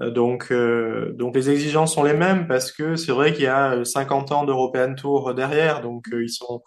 Euh, 0.00 0.10
donc, 0.10 0.52
donc 1.16 1.34
les 1.34 1.50
exigences 1.50 1.94
sont 1.94 2.04
les 2.04 2.12
mêmes 2.14 2.46
parce 2.46 2.70
que 2.70 2.96
c'est 2.96 3.12
vrai 3.12 3.32
qu'il 3.32 3.44
y 3.44 3.46
a 3.46 3.82
50 3.84 4.32
ans 4.32 4.44
d'European 4.44 4.94
Tour 4.94 5.34
derrière, 5.34 5.80
donc 5.80 6.04
ils 6.12 6.30
sont 6.30 6.62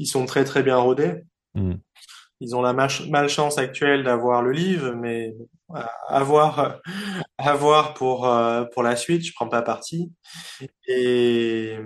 ils 0.00 0.06
sont 0.06 0.24
très 0.24 0.44
très 0.44 0.62
bien 0.62 0.78
rodés. 0.78 1.22
Hmm. 1.54 1.74
Ils 2.40 2.56
ont 2.56 2.62
la 2.62 2.72
malchance 2.72 3.58
actuelle 3.58 4.02
d'avoir 4.02 4.40
le 4.42 4.52
livre, 4.52 4.92
mais 4.92 5.36
avoir 6.08 6.80
avoir 7.36 7.92
pour 7.98 8.26
euh, 8.26 8.64
pour 8.72 8.82
la 8.82 8.96
suite, 8.96 9.24
je 9.26 9.32
prends 9.34 9.48
pas 9.48 9.60
parti. 9.60 10.10
Et 10.88 11.76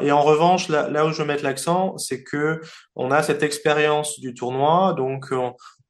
et 0.00 0.10
en 0.10 0.22
revanche, 0.22 0.68
là, 0.68 0.88
là 0.88 1.04
où 1.06 1.12
je 1.12 1.18
veux 1.18 1.28
mettre 1.28 1.44
l'accent, 1.44 1.98
c'est 1.98 2.22
que 2.22 2.60
on 2.94 3.10
a 3.10 3.22
cette 3.22 3.42
expérience 3.42 4.18
du 4.20 4.34
tournoi, 4.34 4.94
donc 4.96 5.32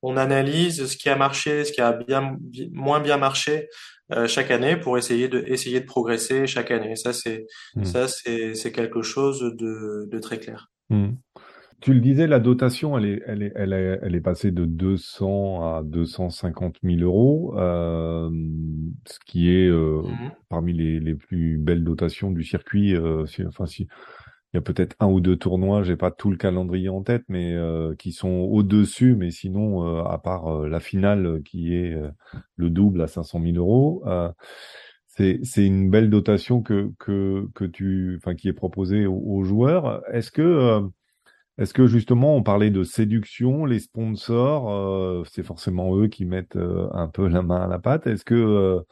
on, 0.02 0.16
analyse 0.16 0.86
ce 0.86 0.96
qui 0.96 1.08
a 1.08 1.16
marché, 1.16 1.64
ce 1.64 1.72
qui 1.72 1.80
a 1.80 1.92
bien 1.92 2.36
moins 2.72 3.00
bien 3.00 3.16
marché 3.16 3.68
euh, 4.12 4.28
chaque 4.28 4.52
année 4.52 4.76
pour 4.76 4.98
essayer 4.98 5.26
de 5.26 5.42
essayer 5.48 5.80
de 5.80 5.84
progresser 5.84 6.46
chaque 6.46 6.70
année. 6.70 6.94
Ça 6.94 7.12
c'est 7.12 7.46
hmm. 7.74 7.84
ça 7.84 8.08
c'est 8.08 8.54
c'est 8.54 8.72
quelque 8.72 9.02
chose 9.02 9.40
de 9.40 10.08
de 10.08 10.18
très 10.20 10.38
clair. 10.38 10.68
Hmm. 10.90 11.14
Tu 11.80 11.92
le 11.92 12.00
disais, 12.00 12.26
la 12.26 12.40
dotation, 12.40 12.96
elle 12.96 13.04
est, 13.04 13.22
elle 13.26 13.42
est, 13.42 13.52
elle 13.54 13.72
est, 13.74 13.98
elle 14.02 14.14
est 14.14 14.20
passée 14.20 14.50
de 14.50 14.64
200 14.64 15.76
à 15.76 15.82
250 15.82 16.78
000 16.82 17.00
euros, 17.02 17.54
euh, 17.58 18.30
ce 19.06 19.18
qui 19.26 19.50
est 19.50 19.68
euh, 19.68 20.00
hmm. 20.02 20.30
parmi 20.48 20.72
les, 20.72 21.00
les, 21.00 21.14
plus 21.14 21.58
belles 21.58 21.84
dotations 21.84 22.30
du 22.30 22.44
circuit. 22.44 22.94
Euh, 22.94 23.26
enfin, 23.46 23.66
si, 23.66 23.82
il 24.52 24.56
y 24.56 24.58
a 24.58 24.62
peut-être 24.62 24.96
un 25.00 25.06
ou 25.06 25.20
deux 25.20 25.36
tournois, 25.36 25.82
j'ai 25.82 25.96
pas 25.96 26.10
tout 26.10 26.30
le 26.30 26.38
calendrier 26.38 26.88
en 26.88 27.02
tête, 27.02 27.24
mais 27.28 27.52
euh, 27.52 27.94
qui 27.94 28.12
sont 28.12 28.48
au-dessus. 28.50 29.14
Mais 29.14 29.30
sinon, 29.30 29.86
euh, 29.86 30.02
à 30.04 30.16
part 30.16 30.62
la 30.62 30.80
finale 30.80 31.42
qui 31.44 31.74
est 31.74 31.94
le 32.56 32.70
double 32.70 33.02
à 33.02 33.06
500 33.06 33.42
000 33.42 33.56
euros, 33.56 34.02
c'est 35.16 35.66
une 35.66 35.90
belle 35.90 36.10
dotation 36.10 36.62
que 36.62 36.92
que 36.98 37.48
que 37.54 37.64
tu 37.64 38.16
enfin 38.18 38.34
qui 38.34 38.48
est 38.48 38.52
proposée 38.52 39.06
aux, 39.06 39.44
joueurs. 39.44 40.02
Est-ce 40.12 40.30
que 40.30 40.42
euh, 40.42 40.80
est-ce 41.58 41.74
que 41.74 41.86
justement 41.86 42.36
on 42.36 42.42
parlait 42.42 42.70
de 42.70 42.84
séduction, 42.84 43.64
les 43.66 43.80
sponsors, 43.80 44.70
euh, 44.70 45.24
c'est 45.30 45.42
forcément 45.42 45.96
eux 45.96 46.08
qui 46.08 46.26
mettent 46.26 46.56
euh, 46.56 46.88
un 46.92 47.08
peu 47.08 47.28
la 47.28 47.42
main 47.42 47.62
à 47.62 47.68
la 47.68 47.78
pâte. 47.78 48.06
Est-ce 48.06 48.24
que 48.24 48.84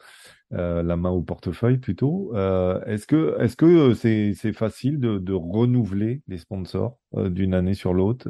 la 0.51 0.95
main 0.95 1.09
au 1.09 1.21
portefeuille 1.21 1.77
plutôt 1.79 2.33
Est-ce 2.35 3.07
que 3.07 3.35
est-ce 3.41 3.55
que 3.57 3.93
c'est 3.93 4.33
c'est 4.35 4.53
facile 4.53 4.99
de 4.99 5.19
de 5.19 5.33
renouveler 5.33 6.21
les 6.27 6.37
sponsors 6.37 6.97
d'une 7.13 7.53
année 7.53 7.73
sur 7.73 7.93
l'autre 7.93 8.27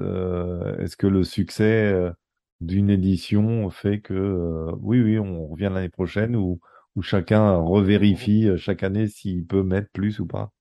Est-ce 0.80 0.98
que 0.98 1.08
le 1.08 1.24
succès 1.24 1.94
d'une 2.62 2.90
édition 2.90 3.70
fait 3.70 4.00
que 4.02 4.68
oui 4.82 5.02
oui 5.02 5.20
on 5.20 5.48
revient 5.48 5.70
l'année 5.74 5.90
prochaine 5.90 6.36
ou 6.36 6.60
où 6.96 7.02
chacun 7.02 7.58
revérifie 7.58 8.48
euh, 8.48 8.58
chaque 8.58 8.84
année 8.84 9.08
s'il 9.08 9.46
peut 9.46 9.64
mettre 9.64 9.90
plus 9.94 10.20
ou 10.20 10.26
pas 10.26 10.52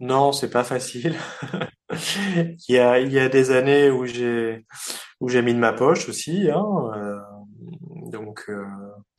Non, 0.00 0.32
c'est 0.32 0.50
pas 0.50 0.64
facile. 0.64 1.14
il 1.92 2.56
y 2.68 2.78
a 2.78 2.98
il 2.98 3.12
y 3.12 3.18
a 3.18 3.28
des 3.28 3.50
années 3.50 3.90
où 3.90 4.04
j'ai 4.04 4.66
où 5.20 5.28
j'ai 5.28 5.42
mis 5.42 5.54
de 5.54 5.58
ma 5.58 5.72
poche 5.72 6.08
aussi. 6.08 6.50
Hein, 6.50 6.66
euh, 6.96 7.18
donc 8.10 8.44
euh, 8.48 8.64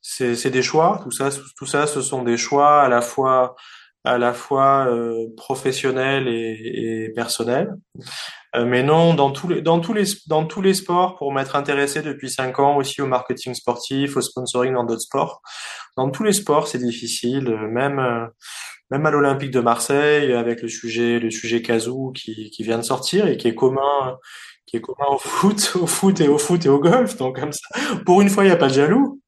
c'est 0.01 0.36
c'est 0.36 0.51
des 0.51 0.62
choix. 0.62 0.99
Tout 1.03 1.12
ça 1.12 1.29
tout 1.58 1.65
ça 1.65 1.88
ce 1.88 2.01
sont 2.01 2.23
des 2.23 2.38
choix 2.38 2.82
à 2.82 2.89
la 2.89 3.01
fois 3.01 3.55
à 4.05 4.17
la 4.17 4.34
fois 4.34 4.88
professionnels 5.36 6.27
et, 6.27 7.05
et 7.05 7.10
personnels. 7.10 7.73
Euh, 8.56 8.66
mais 8.66 8.82
non, 8.82 9.14
dans 9.14 9.32
tous 9.32 9.48
les, 9.48 9.62
dans 9.62 9.80
tous 9.80 9.94
les, 9.94 10.06
dans 10.28 10.46
tous 10.46 10.62
les 10.62 10.74
sports, 10.74 11.18
pour 11.18 11.32
m'être 11.32 11.56
intéressé 11.56 12.02
depuis 12.02 12.32
cinq 12.32 12.60
ans 12.60 12.78
aussi 12.78 13.02
au 13.02 13.08
marketing 13.08 13.54
sportif, 13.54 14.18
au 14.18 14.22
sponsoring 14.22 14.74
dans 14.74 14.84
d'autres 14.84 15.02
sports, 15.02 15.42
dans 15.98 16.10
tous 16.10 16.24
les 16.24 16.34
sports, 16.34 16.68
c'est 16.68 16.80
difficile, 16.80 17.50
même, 17.70 18.00
euh, 18.00 18.26
même 18.90 19.06
à 19.06 19.12
l'Olympique 19.12 19.52
de 19.52 19.60
Marseille, 19.60 20.34
avec 20.34 20.62
le 20.64 20.68
sujet, 20.68 21.20
le 21.20 21.30
sujet 21.30 21.62
Kazoo 21.62 22.12
qui, 22.12 22.50
qui 22.50 22.64
vient 22.64 22.78
de 22.78 22.84
sortir 22.84 23.28
et 23.28 23.38
qui 23.38 23.48
est 23.48 23.56
commun, 23.56 24.18
qui 24.66 24.78
est 24.78 24.82
commun 24.82 25.06
au 25.12 25.18
foot, 25.18 25.74
au 25.82 25.88
foot 25.88 26.20
et 26.22 26.28
au 26.28 26.38
foot 26.38 26.66
et 26.66 26.70
au 26.70 26.80
golf. 26.80 27.18
Donc 27.18 27.40
comme 27.40 27.54
ça, 27.54 27.68
pour 28.06 28.22
une 28.22 28.30
fois, 28.30 28.44
il 28.44 28.48
n'y 28.48 28.54
a 28.54 28.58
pas 28.58 28.70
de 28.70 28.74
jaloux. 28.74 29.20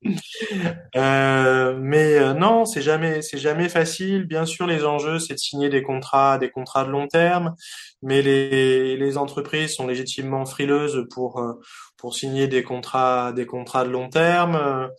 Euh, 0.98 1.78
mais 1.80 2.18
euh, 2.18 2.34
non, 2.34 2.66
c'est 2.66 2.82
jamais, 2.82 3.22
c'est 3.22 3.38
jamais 3.38 3.70
facile. 3.70 4.26
Bien 4.26 4.46
sûr, 4.46 4.68
les 4.68 4.86
enjeux, 4.86 5.20
c'est 5.20 5.36
de 5.36 5.40
signer 5.40 5.70
des 5.70 5.84
contrats, 5.84 6.38
des 6.38 6.50
contrats 6.50 6.84
de 6.84 6.90
long 6.90 7.08
terme. 7.08 7.56
Mais 8.02 8.22
les, 8.22 8.98
les 8.98 9.18
entreprises 9.18 9.76
sont 9.76 9.88
légitimement 9.88 10.46
frileuses 10.46 11.08
pour 11.12 11.40
euh, 11.40 11.54
pour 11.98 12.16
signer 12.16 12.48
des 12.48 12.64
contrats, 12.64 13.32
des 13.32 13.46
contrats 13.46 13.86
de 13.86 13.90
long 13.90 14.10
terme, 14.10 14.90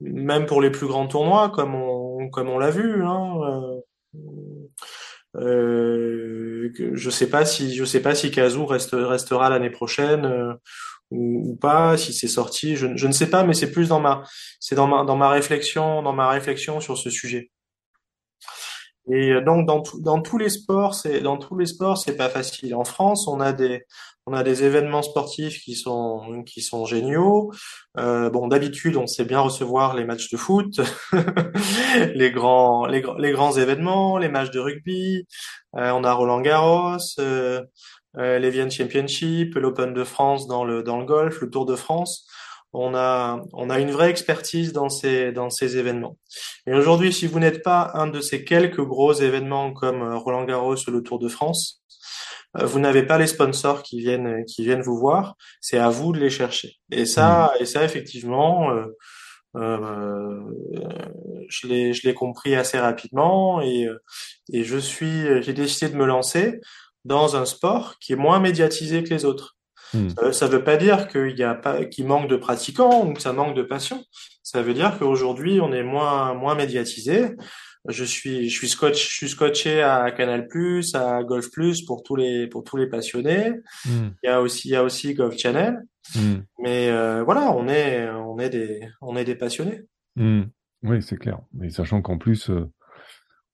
même 0.00 0.46
pour 0.46 0.60
les 0.60 0.70
plus 0.70 0.86
grands 0.86 1.06
tournois, 1.06 1.50
comme 1.50 1.74
on 1.74 2.28
comme 2.30 2.48
on 2.48 2.58
l'a 2.58 2.70
vu. 2.70 3.02
Hein. 3.04 3.80
Euh, 5.36 6.72
je 6.94 7.10
sais 7.10 7.30
pas 7.30 7.44
si 7.44 7.74
je 7.74 7.84
sais 7.84 8.02
pas 8.02 8.14
si 8.14 8.30
Kazoo 8.30 8.66
reste, 8.66 8.90
restera 8.94 9.48
l'année 9.48 9.70
prochaine 9.70 10.24
euh, 10.24 10.54
ou, 11.10 11.50
ou, 11.50 11.56
pas, 11.56 11.96
si 11.96 12.12
c'est 12.12 12.28
sorti, 12.28 12.76
je, 12.76 12.96
je, 12.96 13.06
ne 13.06 13.12
sais 13.12 13.28
pas, 13.28 13.44
mais 13.44 13.54
c'est 13.54 13.70
plus 13.70 13.88
dans 13.88 14.00
ma 14.00 14.22
c'est 14.60 14.74
dans 14.74 14.86
ma 14.86 15.04
dans 15.04 15.16
ma 15.16 15.28
réflexion 15.30 16.02
dans 16.02 16.12
ma 16.12 16.28
réflexion 16.28 16.80
sur 16.80 16.96
ce 16.98 17.10
sujet. 17.10 17.50
Et 19.12 19.40
donc 19.40 19.66
dans, 19.66 19.82
dans 20.00 20.20
tous 20.20 20.38
les 20.38 20.50
sports, 20.50 20.94
c'est 20.94 21.20
dans 21.20 21.36
tous 21.36 21.56
les 21.58 21.66
sports, 21.66 21.98
c'est 21.98 22.16
pas 22.16 22.28
facile. 22.28 22.74
En 22.74 22.84
France, 22.84 23.26
on 23.26 23.40
a 23.40 23.52
des 23.52 23.84
on 24.26 24.34
a 24.34 24.44
des 24.44 24.62
événements 24.62 25.02
sportifs 25.02 25.60
qui 25.62 25.74
sont 25.74 26.44
qui 26.44 26.60
sont 26.60 26.84
géniaux. 26.84 27.50
Euh, 27.98 28.30
bon, 28.30 28.46
d'habitude, 28.46 28.96
on 28.96 29.06
sait 29.06 29.24
bien 29.24 29.40
recevoir 29.40 29.96
les 29.96 30.04
matchs 30.04 30.30
de 30.30 30.36
foot, 30.36 30.80
les 32.14 32.30
grands 32.30 32.86
les, 32.86 33.02
les, 33.18 33.32
grands 33.32 33.56
événements, 33.56 34.18
les 34.18 34.28
matchs 34.28 34.50
de 34.50 34.60
rugby. 34.60 35.26
Euh, 35.76 35.90
on 35.92 36.04
a 36.04 36.12
Roland 36.12 36.40
Garros, 36.40 36.98
euh 37.18 37.62
l'Evian 38.14 38.68
Championship, 38.68 39.54
l'Open 39.54 39.94
de 39.94 40.04
France 40.04 40.46
dans 40.46 40.64
le 40.64 40.82
dans 40.82 40.98
le 40.98 41.04
golf, 41.04 41.40
le 41.40 41.50
Tour 41.50 41.66
de 41.66 41.76
France 41.76 42.26
on 42.72 42.94
a, 42.94 43.42
on 43.52 43.70
a 43.70 43.80
une 43.80 43.90
vraie 43.90 44.10
expertise 44.10 44.72
dans 44.72 44.88
ces, 44.88 45.32
dans 45.32 45.50
ces 45.50 45.76
événements. 45.76 46.18
Et 46.66 46.74
aujourd'hui, 46.74 47.12
si 47.12 47.26
vous 47.26 47.40
n'êtes 47.40 47.62
pas 47.62 47.90
un 47.94 48.06
de 48.06 48.20
ces 48.20 48.44
quelques 48.44 48.82
gros 48.82 49.12
événements 49.12 49.72
comme 49.72 50.02
euh, 50.02 50.16
Roland 50.16 50.44
Garros 50.44 50.76
ou 50.76 50.90
le 50.90 51.02
Tour 51.02 51.18
de 51.18 51.28
France, 51.28 51.82
euh, 52.58 52.66
vous 52.66 52.78
n'avez 52.78 53.02
pas 53.02 53.18
les 53.18 53.26
sponsors 53.26 53.82
qui 53.82 54.00
viennent, 54.00 54.44
qui 54.44 54.64
viennent 54.64 54.82
vous 54.82 54.98
voir. 54.98 55.34
C'est 55.60 55.78
à 55.78 55.88
vous 55.88 56.12
de 56.12 56.20
les 56.20 56.30
chercher. 56.30 56.76
Et 56.92 57.06
ça, 57.06 57.52
mmh. 57.54 57.62
et 57.62 57.66
ça 57.66 57.84
effectivement, 57.84 58.70
euh, 58.70 58.86
euh, 59.56 60.40
je 61.48 61.66
l'ai, 61.66 61.92
je 61.92 62.06
l'ai 62.06 62.14
compris 62.14 62.54
assez 62.54 62.78
rapidement 62.78 63.60
et, 63.60 63.88
et 64.52 64.62
je 64.62 64.78
suis, 64.78 65.42
j'ai 65.42 65.52
décidé 65.52 65.90
de 65.90 65.96
me 65.96 66.06
lancer 66.06 66.60
dans 67.04 67.36
un 67.36 67.44
sport 67.44 67.98
qui 67.98 68.12
est 68.12 68.16
moins 68.16 68.40
médiatisé 68.40 69.02
que 69.02 69.10
les 69.10 69.24
autres. 69.24 69.56
Hmm. 69.92 70.08
Ça 70.32 70.46
ne 70.46 70.52
veut 70.52 70.62
pas 70.62 70.76
dire 70.76 71.08
qu'il 71.08 71.36
y 71.36 71.42
a 71.42 71.54
pas, 71.54 71.84
qu'il 71.84 72.06
manque 72.06 72.28
de 72.28 72.36
pratiquants 72.36 73.06
ou 73.06 73.12
que 73.12 73.20
ça 73.20 73.32
manque 73.32 73.56
de 73.56 73.62
passion. 73.62 74.04
Ça 74.42 74.62
veut 74.62 74.74
dire 74.74 74.98
qu'aujourd'hui, 74.98 75.60
on 75.60 75.72
est 75.72 75.82
moins, 75.82 76.34
moins 76.34 76.54
médiatisé. 76.54 77.36
Je 77.88 78.04
suis, 78.04 78.50
je 78.50 78.56
suis 78.56 78.68
scotch, 78.68 79.08
je 79.08 79.14
suis 79.14 79.28
scotché 79.28 79.82
à 79.82 80.10
Canal+, 80.10 80.46
à 80.94 81.22
Golf+, 81.24 81.48
pour 81.86 82.02
tous 82.02 82.14
les, 82.14 82.46
pour 82.46 82.62
tous 82.62 82.76
les 82.76 82.86
passionnés. 82.86 83.52
Hmm. 83.84 84.10
Il 84.22 84.26
y 84.26 84.28
a 84.28 84.40
aussi, 84.40 84.68
il 84.68 84.72
y 84.72 84.76
a 84.76 84.84
aussi 84.84 85.14
Golf 85.14 85.36
Channel. 85.36 85.78
Hmm. 86.14 86.40
Mais 86.58 86.88
euh, 86.90 87.22
voilà, 87.24 87.52
on 87.52 87.68
est, 87.68 88.08
on 88.10 88.38
est 88.38 88.50
des, 88.50 88.80
on 89.00 89.16
est 89.16 89.24
des 89.24 89.34
passionnés. 89.34 89.82
Oui, 90.82 91.02
c'est 91.02 91.16
clair. 91.16 91.40
Mais 91.52 91.70
sachant 91.70 92.00
qu'en 92.00 92.18
plus, 92.18 92.50
euh, 92.50 92.70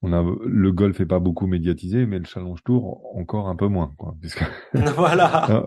on 0.07 0.13
a 0.13 0.23
le 0.45 0.73
golf 0.73 1.01
est 1.01 1.07
pas 1.07 1.19
beaucoup 1.19 1.47
médiatisé, 1.47 2.07
mais 2.07 2.19
le 2.19 2.25
Challenge 2.25 2.63
Tour 2.65 3.03
encore 3.17 3.49
un 3.49 3.57
peu 3.57 3.67
moins, 3.67 3.93
quoi. 3.99 4.15
Puisque... 4.21 4.45
voilà. 4.73 5.65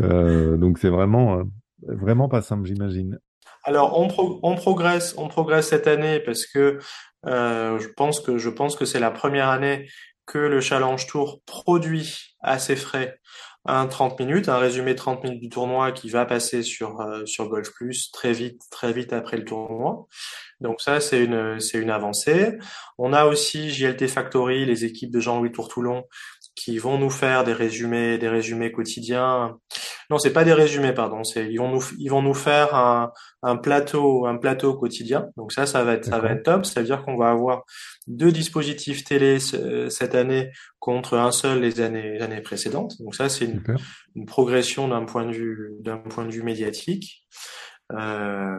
Ah. 0.00 0.04
Euh, 0.04 0.56
donc 0.56 0.78
c'est 0.78 0.90
vraiment, 0.90 1.38
euh, 1.38 1.42
vraiment 1.82 2.28
pas 2.28 2.40
simple, 2.40 2.68
j'imagine. 2.68 3.18
Alors 3.64 3.98
on, 3.98 4.08
on, 4.44 4.54
progresse, 4.54 5.16
on 5.18 5.26
progresse 5.26 5.70
cette 5.70 5.88
année 5.88 6.20
parce 6.20 6.46
que 6.46 6.78
euh, 7.26 7.80
je 7.80 7.88
pense 7.88 8.20
que 8.20 8.38
je 8.38 8.48
pense 8.48 8.76
que 8.76 8.84
c'est 8.84 9.00
la 9.00 9.10
première 9.10 9.48
année 9.48 9.88
que 10.24 10.38
le 10.38 10.60
Challenge 10.60 11.04
Tour 11.08 11.40
produit 11.46 12.36
à 12.40 12.60
ses 12.60 12.76
frais 12.76 13.18
un 13.68 13.86
30 13.86 14.18
minutes, 14.18 14.48
un 14.48 14.58
résumé 14.58 14.94
30 14.94 15.22
minutes 15.24 15.40
du 15.40 15.48
tournoi 15.48 15.92
qui 15.92 16.08
va 16.08 16.24
passer 16.24 16.62
sur 16.62 17.00
euh, 17.00 17.26
sur 17.26 17.48
Golf 17.48 17.70
Plus 17.72 18.10
très 18.10 18.32
vite 18.32 18.62
très 18.70 18.92
vite 18.92 19.12
après 19.12 19.36
le 19.36 19.44
tournoi. 19.44 20.06
Donc 20.60 20.80
ça 20.80 21.00
c'est 21.00 21.22
une 21.22 21.60
c'est 21.60 21.78
une 21.78 21.90
avancée. 21.90 22.58
On 22.96 23.12
a 23.12 23.26
aussi 23.26 23.70
JLT 23.70 24.08
Factory, 24.08 24.64
les 24.64 24.84
équipes 24.84 25.12
de 25.12 25.20
Jean-Louis 25.20 25.52
Tour-Toulon 25.52 26.04
qui 26.56 26.78
vont 26.78 26.98
nous 26.98 27.10
faire 27.10 27.44
des 27.44 27.52
résumés, 27.52 28.18
des 28.18 28.28
résumés 28.28 28.72
quotidiens. 28.72 29.58
Non, 30.10 30.18
c'est 30.18 30.32
pas 30.32 30.44
des 30.44 30.54
résumés, 30.54 30.92
pardon. 30.92 31.22
C'est 31.22 31.50
ils 31.50 31.58
vont 31.58 31.70
nous 31.70 31.84
ils 31.98 32.08
vont 32.08 32.22
nous 32.22 32.34
faire 32.34 32.74
un, 32.74 33.12
un 33.42 33.56
plateau 33.56 34.26
un 34.26 34.36
plateau 34.36 34.74
quotidien. 34.74 35.28
Donc 35.36 35.52
ça, 35.52 35.66
ça 35.66 35.84
va 35.84 35.94
être 35.94 36.06
ça 36.06 36.18
va 36.18 36.30
être 36.30 36.44
top. 36.44 36.64
Ça 36.64 36.80
veut 36.80 36.86
dire 36.86 37.04
qu'on 37.04 37.16
va 37.16 37.28
avoir 37.28 37.64
deux 38.06 38.32
dispositifs 38.32 39.04
télé 39.04 39.38
cette 39.38 40.14
année 40.14 40.50
contre 40.78 41.18
un 41.18 41.30
seul 41.30 41.60
les 41.60 41.80
années 41.80 42.14
les 42.14 42.22
années 42.22 42.40
précédentes. 42.40 42.94
Donc 43.00 43.14
ça, 43.14 43.28
c'est 43.28 43.44
une, 43.44 43.62
une, 44.16 44.24
progression 44.24 44.88
d'un 44.88 45.04
point 45.04 45.26
de 45.26 45.32
vue 45.32 45.72
d'un 45.80 45.98
point 45.98 46.24
de 46.24 46.32
vue 46.32 46.42
médiatique. 46.42 47.24
Euh, 47.92 48.56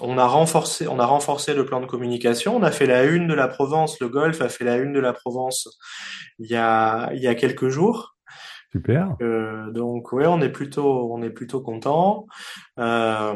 on 0.00 0.16
a 0.16 0.26
renforcé, 0.26 0.88
on 0.88 0.98
a 0.98 1.06
renforcé 1.06 1.54
le 1.54 1.64
plan 1.64 1.80
de 1.80 1.86
communication. 1.86 2.56
On 2.56 2.62
a 2.62 2.70
fait 2.70 2.86
la 2.86 3.04
une 3.04 3.26
de 3.26 3.34
la 3.34 3.48
Provence. 3.48 4.00
Le 4.00 4.08
golf 4.08 4.40
a 4.40 4.48
fait 4.48 4.64
la 4.64 4.76
une 4.76 4.92
de 4.92 5.00
la 5.00 5.12
Provence 5.12 5.78
il 6.38 6.50
y 6.50 6.56
a 6.56 7.10
il 7.14 7.22
y 7.22 7.26
a 7.26 7.34
quelques 7.34 7.68
jours. 7.68 8.13
Super. 8.74 9.16
Euh, 9.22 9.70
donc 9.70 10.12
ouais, 10.12 10.26
on 10.26 10.40
est 10.40 10.48
plutôt 10.48 11.12
on 11.12 11.22
est 11.22 11.30
plutôt 11.30 11.60
content. 11.60 12.26
Euh, 12.80 13.32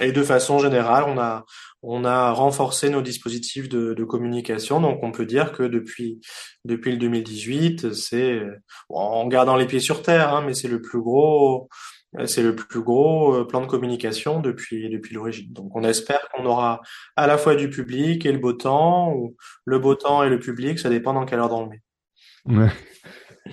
et 0.00 0.12
de 0.12 0.22
façon 0.22 0.58
générale, 0.58 1.04
on 1.06 1.18
a 1.18 1.44
on 1.82 2.06
a 2.06 2.30
renforcé 2.30 2.88
nos 2.88 3.02
dispositifs 3.02 3.68
de, 3.68 3.92
de 3.92 4.04
communication. 4.04 4.80
Donc 4.80 5.00
on 5.02 5.12
peut 5.12 5.26
dire 5.26 5.52
que 5.52 5.62
depuis 5.62 6.22
depuis 6.64 6.92
le 6.92 6.96
2018, 6.96 7.92
c'est 7.92 8.40
en 8.88 9.26
gardant 9.26 9.56
les 9.56 9.66
pieds 9.66 9.78
sur 9.78 10.00
terre, 10.00 10.32
hein, 10.32 10.42
mais 10.46 10.54
c'est 10.54 10.68
le 10.68 10.80
plus 10.80 11.02
gros 11.02 11.68
c'est 12.24 12.42
le 12.42 12.54
plus 12.54 12.80
gros 12.80 13.34
euh, 13.34 13.46
plan 13.46 13.60
de 13.60 13.66
communication 13.66 14.40
depuis 14.40 14.88
depuis 14.88 15.14
l'origine. 15.14 15.52
Donc 15.52 15.76
on 15.76 15.84
espère 15.84 16.26
qu'on 16.30 16.46
aura 16.46 16.80
à 17.16 17.26
la 17.26 17.36
fois 17.36 17.56
du 17.56 17.68
public 17.68 18.24
et 18.24 18.32
le 18.32 18.38
beau 18.38 18.54
temps, 18.54 19.12
ou 19.12 19.36
le 19.66 19.78
beau 19.78 19.94
temps 19.94 20.22
et 20.22 20.30
le 20.30 20.38
public, 20.38 20.78
ça 20.78 20.88
dépend 20.88 21.12
dans 21.12 21.26
quelle 21.26 21.40
heure 21.40 21.50
dans 21.50 21.64
le 21.64 21.68
mai. 21.68 21.82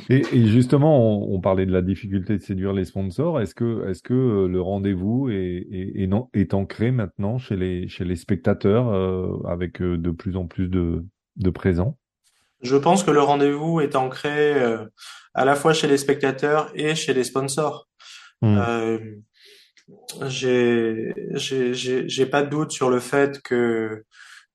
Et, 0.10 0.24
justement, 0.48 1.30
on, 1.30 1.42
parlait 1.42 1.66
de 1.66 1.72
la 1.74 1.82
difficulté 1.82 2.38
de 2.38 2.42
séduire 2.42 2.72
les 2.72 2.86
sponsors. 2.86 3.42
Est-ce 3.42 3.54
que 3.54 3.90
est-ce 3.90 4.02
que 4.02 4.14
euh, 4.14 4.48
le 4.48 4.62
rendez-vous 4.62 5.30
est, 5.30 5.68
est, 5.70 6.08
non, 6.08 6.30
est 6.34 6.54
ancré 6.54 6.92
maintenant 6.92 7.38
chez 7.38 7.58
les 7.58 7.90
chez 7.90 8.06
les 8.06 8.16
spectateurs 8.16 8.88
avec 9.46 9.82
de 9.82 10.12
plus 10.12 10.38
en 10.38 10.48
plus 10.48 10.70
de 10.70 11.06
de 11.36 11.50
présents? 11.50 11.98
Je 12.62 12.78
pense 12.78 13.04
que 13.04 13.12
le 13.12 13.22
rendez-vous 13.22 13.82
est 13.82 13.98
ancré 13.98 14.54
à 15.34 15.46
la 15.46 15.56
fois 15.56 15.74
chez 15.74 15.88
les 15.88 15.98
spectateurs 15.98 16.72
et 16.74 16.96
chez 16.96 17.14
les 17.14 17.24
sponsors. 17.24 17.90
Hmm. 18.42 18.58
Euh, 18.58 19.00
j'ai 20.28 21.14
j'ai 21.36 22.26
pas 22.26 22.44
de 22.44 22.50
doute 22.50 22.72
sur 22.72 22.90
le 22.90 23.00
fait 23.00 23.42
que 23.42 24.04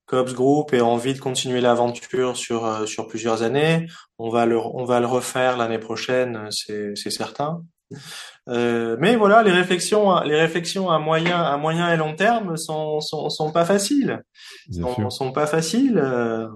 Cops 0.06 0.34
Group 0.34 0.72
ait 0.72 0.80
envie 0.80 1.14
de 1.14 1.18
continuer 1.18 1.60
l'aventure 1.60 2.36
sur 2.36 2.64
euh, 2.64 2.86
sur 2.86 3.06
plusieurs 3.08 3.42
années. 3.42 3.86
On 4.18 4.30
va 4.30 4.46
le 4.46 4.58
on 4.58 4.84
va 4.84 5.00
le 5.00 5.06
refaire 5.06 5.56
l'année 5.56 5.78
prochaine, 5.78 6.48
c'est 6.50 6.92
c'est 6.94 7.10
certain. 7.10 7.62
Euh, 8.48 8.96
mais 8.98 9.16
voilà, 9.16 9.42
les 9.42 9.52
réflexions 9.52 10.20
les 10.20 10.36
réflexions 10.36 10.90
à 10.90 10.98
moyen 10.98 11.40
à 11.40 11.56
moyen 11.56 11.92
et 11.92 11.96
long 11.96 12.14
terme 12.14 12.56
sont 12.56 13.00
sont 13.00 13.30
sont 13.30 13.52
pas 13.52 13.64
faciles. 13.64 14.22
Sont, 14.70 15.10
sont, 15.10 15.32
pas 15.32 15.46
faciles. 15.46 15.98
Euh, 15.98 16.48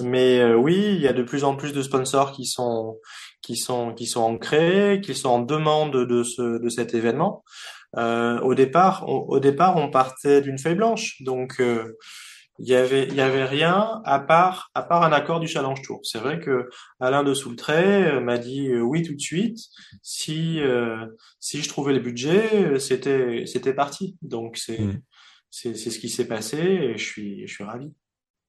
mais 0.00 0.40
euh, 0.40 0.54
oui, 0.56 0.94
il 0.94 1.00
y 1.00 1.08
a 1.08 1.12
de 1.12 1.22
plus 1.22 1.44
en 1.44 1.54
plus 1.54 1.72
de 1.72 1.82
sponsors 1.82 2.32
qui 2.32 2.46
sont 2.46 2.98
qui 3.42 3.56
sont 3.56 3.92
qui 3.92 4.06
sont 4.06 4.22
ancrés, 4.22 5.00
qui 5.02 5.14
sont 5.14 5.28
en 5.28 5.38
demande 5.40 5.96
de 6.06 6.22
ce 6.22 6.58
de 6.58 6.68
cet 6.68 6.94
événement. 6.94 7.44
Euh, 7.98 8.40
au 8.40 8.54
départ, 8.54 9.04
on, 9.06 9.18
au 9.28 9.40
départ, 9.40 9.76
on 9.76 9.90
partait 9.90 10.40
d'une 10.40 10.58
feuille 10.58 10.76
blanche, 10.76 11.20
donc 11.22 11.60
euh, 11.60 11.98
il 12.58 12.68
y 12.68 12.74
avait 12.74 13.06
il 13.08 13.14
y 13.14 13.20
avait 13.20 13.44
rien 13.44 14.02
à 14.04 14.18
part 14.18 14.70
à 14.74 14.82
part 14.82 15.02
un 15.02 15.12
accord 15.12 15.40
du 15.40 15.48
Challenge 15.48 15.80
Tour. 15.82 16.00
C'est 16.02 16.18
vrai 16.18 16.40
que 16.40 16.68
Alain 17.00 17.22
de 17.22 17.34
Soultray 17.34 18.04
euh, 18.04 18.20
m'a 18.20 18.38
dit 18.38 18.68
euh, 18.68 18.80
oui 18.80 19.02
tout 19.02 19.14
de 19.14 19.20
suite 19.20 19.58
si 20.02 20.60
si 21.40 21.62
je 21.62 21.68
trouvais 21.68 21.92
le 21.92 22.00
budget, 22.00 22.78
c'était 22.78 23.44
c'était 23.46 23.74
parti. 23.74 24.16
Donc 24.22 24.56
c'est 24.56 24.80
mmh. 24.80 25.02
c'est 25.50 25.74
c'est 25.74 25.90
ce 25.90 25.98
qui 25.98 26.08
s'est 26.08 26.28
passé 26.28 26.58
et 26.58 26.98
je 26.98 27.04
suis 27.04 27.46
je 27.46 27.52
suis 27.52 27.64
ravi. 27.64 27.92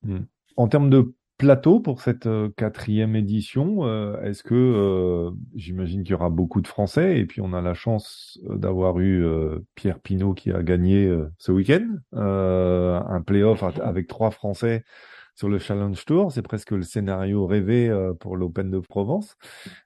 Mmh. 0.04 0.20
En 0.58 0.68
termes 0.68 0.89
de 0.89 1.13
plateau 1.44 1.80
pour 1.80 2.02
cette 2.02 2.30
quatrième 2.56 3.16
édition. 3.16 3.86
Est-ce 4.22 4.44
que 4.44 5.30
j'imagine 5.56 6.04
qu'il 6.04 6.12
y 6.12 6.16
aura 6.16 6.30
beaucoup 6.30 6.62
de 6.62 6.68
Français 6.68 7.20
et 7.20 7.26
puis 7.26 7.42
on 7.42 7.52
a 7.54 7.62
la 7.62 7.74
chance 7.74 8.40
d'avoir 8.50 9.00
eu 9.00 9.26
Pierre 9.76 10.00
Pinault 10.00 10.34
qui 10.34 10.52
a 10.52 10.64
gagné 10.64 11.14
ce 11.38 11.52
week-end 11.52 11.86
un 12.14 13.22
playoff 13.22 13.64
avec 13.82 14.08
trois 14.08 14.32
Français 14.32 14.84
sur 15.36 15.50
le 15.50 15.60
Challenge 15.60 16.06
Tour. 16.06 16.32
C'est 16.32 16.42
presque 16.42 16.72
le 16.72 16.84
scénario 16.84 17.46
rêvé 17.46 17.90
euh, 17.90 18.14
pour 18.14 18.38
l'Open 18.38 18.70
de 18.70 18.80
Provence. 18.80 19.36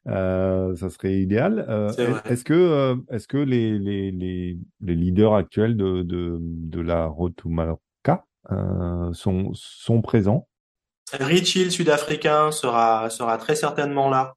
Euh, 0.08 0.76
ça 0.76 0.90
serait 0.90 1.20
idéal. 1.20 1.66
Euh, 1.70 1.92
est-ce 2.26 2.44
que, 2.44 2.96
est-ce 3.10 3.28
que 3.28 3.38
les, 3.38 3.80
les, 3.80 4.12
les, 4.12 4.58
les, 4.82 4.96
leaders 4.96 5.34
actuels 5.34 5.78
de, 5.78 6.04
de, 6.04 6.38
de 6.42 6.82
la 6.82 7.06
Road 7.06 7.34
to 7.36 7.50
sont, 9.14 9.52
sont 9.54 10.02
présents? 10.02 10.48
Richie, 11.14 11.66
le 11.66 11.70
Sud-Africain, 11.70 12.52
sera, 12.52 13.10
sera 13.10 13.38
très 13.38 13.56
certainement 13.56 14.10
là 14.10 14.34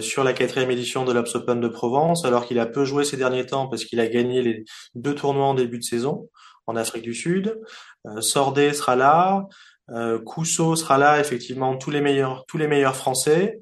sur 0.00 0.24
la 0.24 0.32
quatrième 0.32 0.70
édition 0.70 1.04
de 1.04 1.12
l'Obs 1.12 1.34
Open 1.34 1.60
de 1.60 1.68
Provence, 1.68 2.24
alors 2.24 2.46
qu'il 2.46 2.58
a 2.58 2.64
peu 2.64 2.86
joué 2.86 3.04
ces 3.04 3.18
derniers 3.18 3.44
temps 3.44 3.68
parce 3.68 3.84
qu'il 3.84 4.00
a 4.00 4.06
gagné 4.06 4.40
les 4.40 4.64
deux 4.94 5.14
tournois 5.14 5.44
en 5.44 5.54
début 5.54 5.78
de 5.78 5.84
saison 5.84 6.30
en 6.66 6.76
Afrique 6.76 7.02
du 7.02 7.14
Sud. 7.14 7.60
Euh, 8.06 8.20
Sordé 8.20 8.72
sera 8.72 8.96
là. 8.96 9.46
Euh, 9.90 10.18
Cousseau 10.18 10.76
sera 10.76 10.98
là, 10.98 11.20
effectivement, 11.20 11.76
tous 11.76 11.90
les 11.90 12.00
meilleurs, 12.00 12.44
tous 12.46 12.58
les 12.58 12.66
meilleurs 12.66 12.96
Français. 12.96 13.60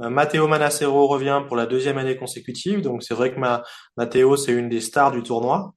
Euh, 0.00 0.10
Matteo 0.10 0.48
Manacero 0.48 1.06
revient 1.06 1.42
pour 1.46 1.56
la 1.56 1.66
deuxième 1.66 1.98
année 1.98 2.16
consécutive, 2.16 2.80
donc 2.82 3.02
c'est 3.02 3.14
vrai 3.14 3.32
que 3.32 3.38
ma, 3.38 3.62
Matteo 3.96 4.36
c'est 4.36 4.52
une 4.52 4.68
des 4.68 4.80
stars 4.80 5.12
du 5.12 5.22
tournoi. 5.22 5.74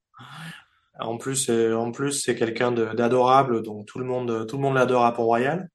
En 1.00 1.18
plus, 1.18 1.50
euh, 1.50 1.76
en 1.76 1.92
plus 1.92 2.12
c'est 2.12 2.36
quelqu'un 2.36 2.72
d'adorable, 2.72 3.64
donc 3.64 3.88
tout 3.88 4.00
le 4.00 4.06
monde, 4.06 4.46
tout 4.48 4.58
le 4.58 4.62
monde 4.62 4.76
l'adore 4.76 5.06
à 5.06 5.14
Pont-Royal. 5.14 5.70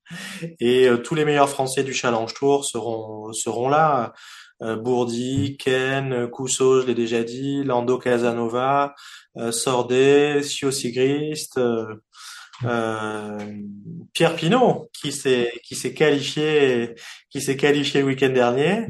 Et 0.61 0.89
tous 1.05 1.15
les 1.15 1.25
meilleurs 1.25 1.49
Français 1.49 1.83
du 1.85 1.93
Challenge 1.93 2.33
Tour 2.35 2.65
seront 2.65 3.33
seront 3.33 3.69
là. 3.69 4.13
Bourdi, 4.61 5.57
Ken, 5.57 6.29
Cousseau, 6.31 6.81
je 6.81 6.87
l'ai 6.87 6.95
déjà 6.95 7.23
dit, 7.23 7.63
Lando 7.63 7.97
Casanova, 7.97 8.95
Sordé, 9.51 10.43
Sio 10.43 10.73
Sigrist. 10.73 11.61
Euh, 12.65 13.39
Pierre 14.15 14.35
Pinot 14.35 14.91
qui 14.93 15.13
s'est 15.13 15.53
qui 15.63 15.77
s'est 15.77 15.95
qualifié 15.95 16.97
qui 17.31 17.41
s'est 17.41 17.57
qualifié 17.57 18.01
le 18.01 18.07
week-end 18.07 18.31
dernier. 18.31 18.87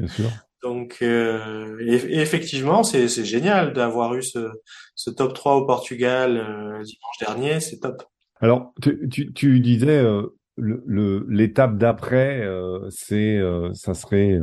Donc 0.61 0.97
euh, 1.01 1.77
effectivement 1.79 2.83
c'est 2.83 3.07
génial 3.23 3.73
d'avoir 3.73 4.15
eu 4.15 4.23
ce 4.23 4.49
ce 4.95 5.09
top 5.09 5.33
3 5.33 5.55
au 5.55 5.65
Portugal 5.65 6.37
euh, 6.37 6.83
dimanche 6.83 7.17
dernier, 7.19 7.59
c'est 7.59 7.79
top. 7.79 8.03
Alors 8.41 8.73
tu 8.81 9.07
tu, 9.09 9.33
tu 9.33 9.59
disais 9.61 9.99
euh, 9.99 10.23
le 10.57 11.25
l'étape 11.29 11.77
d'après 11.77 12.45
c'est 12.89 13.39
ça 13.73 13.93
serait 13.93 14.39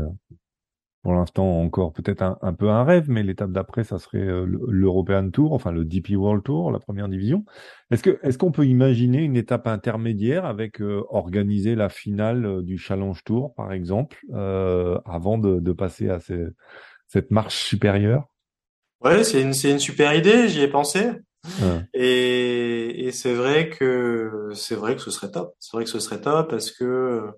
pour 1.07 1.15
l'instant 1.15 1.61
encore 1.61 1.93
peut-être 1.93 2.37
un, 2.43 2.53
peu 2.53 2.69
un 2.69 2.83
rêve, 2.83 3.09
mais 3.09 3.23
l'étape 3.23 3.53
d'après, 3.53 3.85
ça 3.85 4.01
serait 4.01 4.27
euh, 4.27 4.45
l'European 4.67 5.31
Tour, 5.31 5.53
enfin 5.53 5.71
le 5.71 5.85
DP 5.85 6.17
World 6.17 6.43
Tour, 6.43 6.73
la 6.73 6.81
première 6.81 7.09
division. 7.09 7.45
Est-ce 7.93 8.03
que 8.03 8.19
est-ce 8.25 8.39
qu'on 8.39 8.51
peut 8.51 8.67
imaginer 8.67 9.19
une 9.19 9.37
étape 9.37 9.69
intermédiaire 9.69 10.45
avec 10.45 10.81
euh, 10.81 11.05
organiser 11.11 11.77
la 11.77 11.91
finale 11.91 12.45
euh, 12.45 12.61
du 12.61 12.77
Challenge 12.77 13.23
Tour, 13.23 13.55
par 13.55 13.73
exemple, 13.73 14.19
avant 14.35 15.39
de, 15.39 15.73
passer 15.73 16.09
à 16.09 16.19
cette 16.19 17.31
marche 17.31 17.55
supérieure? 17.55 18.25
Ouais, 19.01 19.23
c'est 19.23 19.43
une 19.43 19.53
c'est 19.55 19.71
une 19.71 19.79
super 19.79 20.13
idée, 20.13 20.49
j'y 20.49 20.63
ai 20.63 20.69
pensé. 20.69 21.13
Et, 21.95 23.07
et 23.07 23.13
c'est 23.13 23.35
vrai 23.35 23.71
que 23.71 24.51
c'est 24.57 24.75
vrai 24.75 24.97
que 24.97 25.03
ce 25.03 25.13
serait 25.13 25.31
top. 25.31 25.55
C'est 25.61 25.77
vrai 25.77 25.85
que 25.85 25.91
ce 25.91 26.01
serait 26.01 26.21
top 26.21 26.51
parce 26.51 26.73
que 26.73 27.31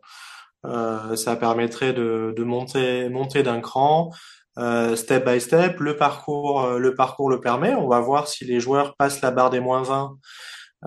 euh, 0.66 1.16
ça 1.16 1.36
permettrait 1.36 1.92
de, 1.92 2.34
de 2.36 2.44
monter, 2.44 3.08
monter 3.08 3.42
d'un 3.42 3.60
cran, 3.60 4.10
euh, 4.58 4.96
step 4.96 5.24
by 5.24 5.40
step. 5.40 5.78
Le 5.80 5.96
parcours, 5.96 6.64
euh, 6.64 6.78
le 6.78 6.94
parcours 6.94 7.30
le 7.30 7.40
permet. 7.40 7.74
On 7.74 7.88
va 7.88 8.00
voir 8.00 8.28
si 8.28 8.44
les 8.44 8.60
joueurs 8.60 8.96
passent 8.96 9.20
la 9.20 9.30
barre 9.30 9.50
des 9.50 9.60
moins 9.60 9.82
20 9.82 10.18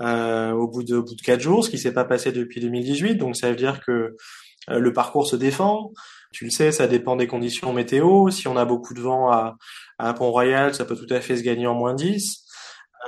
euh, 0.01 0.51
au 0.51 0.67
bout 0.67 0.83
de, 0.83 0.97
au 0.97 1.03
bout 1.03 1.15
de 1.15 1.21
4 1.21 1.39
jours, 1.39 1.63
ce 1.63 1.69
qui 1.69 1.77
s'est 1.77 1.93
pas 1.93 2.03
passé 2.03 2.31
depuis 2.31 2.59
2018. 2.59 3.15
Donc 3.15 3.35
ça 3.35 3.49
veut 3.49 3.55
dire 3.55 3.79
que 3.85 4.15
le 4.67 4.93
parcours 4.93 5.25
se 5.25 5.35
défend. 5.35 5.91
Tu 6.31 6.45
le 6.45 6.51
sais, 6.51 6.71
ça 6.71 6.87
dépend 6.87 7.15
des 7.15 7.27
conditions 7.27 7.73
météo. 7.73 8.29
Si 8.29 8.47
on 8.47 8.57
a 8.57 8.65
beaucoup 8.65 8.93
de 8.93 9.01
vent 9.01 9.31
à, 9.31 9.55
à 9.97 10.13
Pont-Royal, 10.13 10.75
ça 10.75 10.85
peut 10.85 10.95
tout 10.95 11.11
à 11.11 11.19
fait 11.19 11.37
se 11.37 11.43
gagner 11.43 11.67
en 11.67 11.73
moins 11.73 11.93
10. 11.93 12.45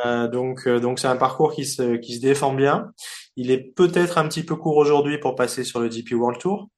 Euh, 0.05 0.27
donc, 0.27 0.67
donc 0.67 0.99
c'est 0.99 1.07
un 1.07 1.15
parcours 1.15 1.53
qui 1.53 1.65
se, 1.65 1.97
qui 1.97 2.15
se 2.15 2.21
défend 2.21 2.53
bien. 2.53 2.91
Il 3.35 3.51
est 3.51 3.73
peut-être 3.75 4.17
un 4.17 4.27
petit 4.27 4.43
peu 4.43 4.55
court 4.55 4.77
aujourd'hui 4.77 5.17
pour 5.17 5.35
passer 5.35 5.63
sur 5.63 5.79
le 5.79 5.89
DP 5.89 6.13
World 6.13 6.39
Tour. 6.39 6.69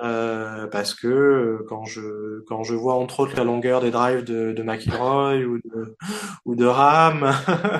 Euh, 0.00 0.68
parce 0.68 0.94
que 0.94 1.08
euh, 1.08 1.64
quand 1.68 1.84
je 1.84 2.44
quand 2.46 2.62
je 2.62 2.74
vois 2.74 2.94
entre 2.94 3.18
autres 3.18 3.34
la 3.36 3.42
longueur 3.42 3.80
des 3.80 3.90
drives 3.90 4.22
de, 4.22 4.52
de 4.52 4.62
McIlroy 4.62 5.38
ou 5.38 5.58
de 5.58 5.96
ou 6.44 6.54
de 6.54 6.66
Ram, 6.66 7.32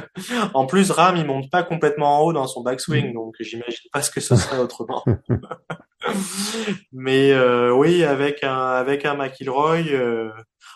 en 0.55 0.67
plus 0.67 0.91
Ram 0.91 1.15
il 1.17 1.25
monte 1.25 1.49
pas 1.49 1.63
complètement 1.63 2.19
en 2.19 2.25
haut 2.25 2.33
dans 2.33 2.49
son 2.49 2.65
backswing, 2.65 3.15
donc 3.15 3.37
j'imagine 3.39 3.89
pas 3.93 4.03
ce 4.03 4.11
que 4.11 4.21
ce 4.21 4.35
serait 4.35 4.59
autrement. 4.59 5.05
Mais 6.93 7.33
euh, 7.33 7.73
oui, 7.73 8.05
avec 8.05 8.45
un 8.45 8.57
avec 8.57 9.05
un 9.05 9.15
McIlroy, 9.15 9.93
euh, 9.93 10.31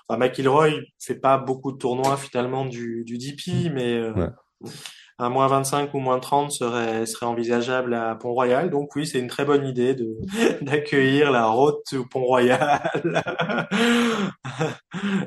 enfin 0.09 0.19
McIlroy 0.19 0.71
fait 0.99 1.15
pas 1.15 1.39
beaucoup 1.39 1.73
de 1.73 1.79
tournois 1.79 2.17
finalement 2.17 2.65
du 2.65 3.05
du 3.05 3.19
DP, 3.19 3.73
mais 3.73 3.95
euh, 3.95 4.29
un 5.23 5.29
moins 5.29 5.47
25 5.47 5.95
ou 5.95 6.01
moins 6.01 6.19
30 6.19 6.51
serait, 6.51 7.07
serait 7.07 7.27
envisageable 7.27 7.95
à 7.95 8.17
Pont-Royal. 8.17 8.71
Donc 8.71 8.97
oui, 8.97 9.07
c'est 9.07 9.21
une 9.21 9.29
très 9.29 9.45
bonne 9.45 9.65
idée 9.65 9.97
d'accueillir 10.63 11.31
la 11.31 11.47
route 11.47 11.79
to 11.89 12.05
Pont-Royal, 12.07 12.91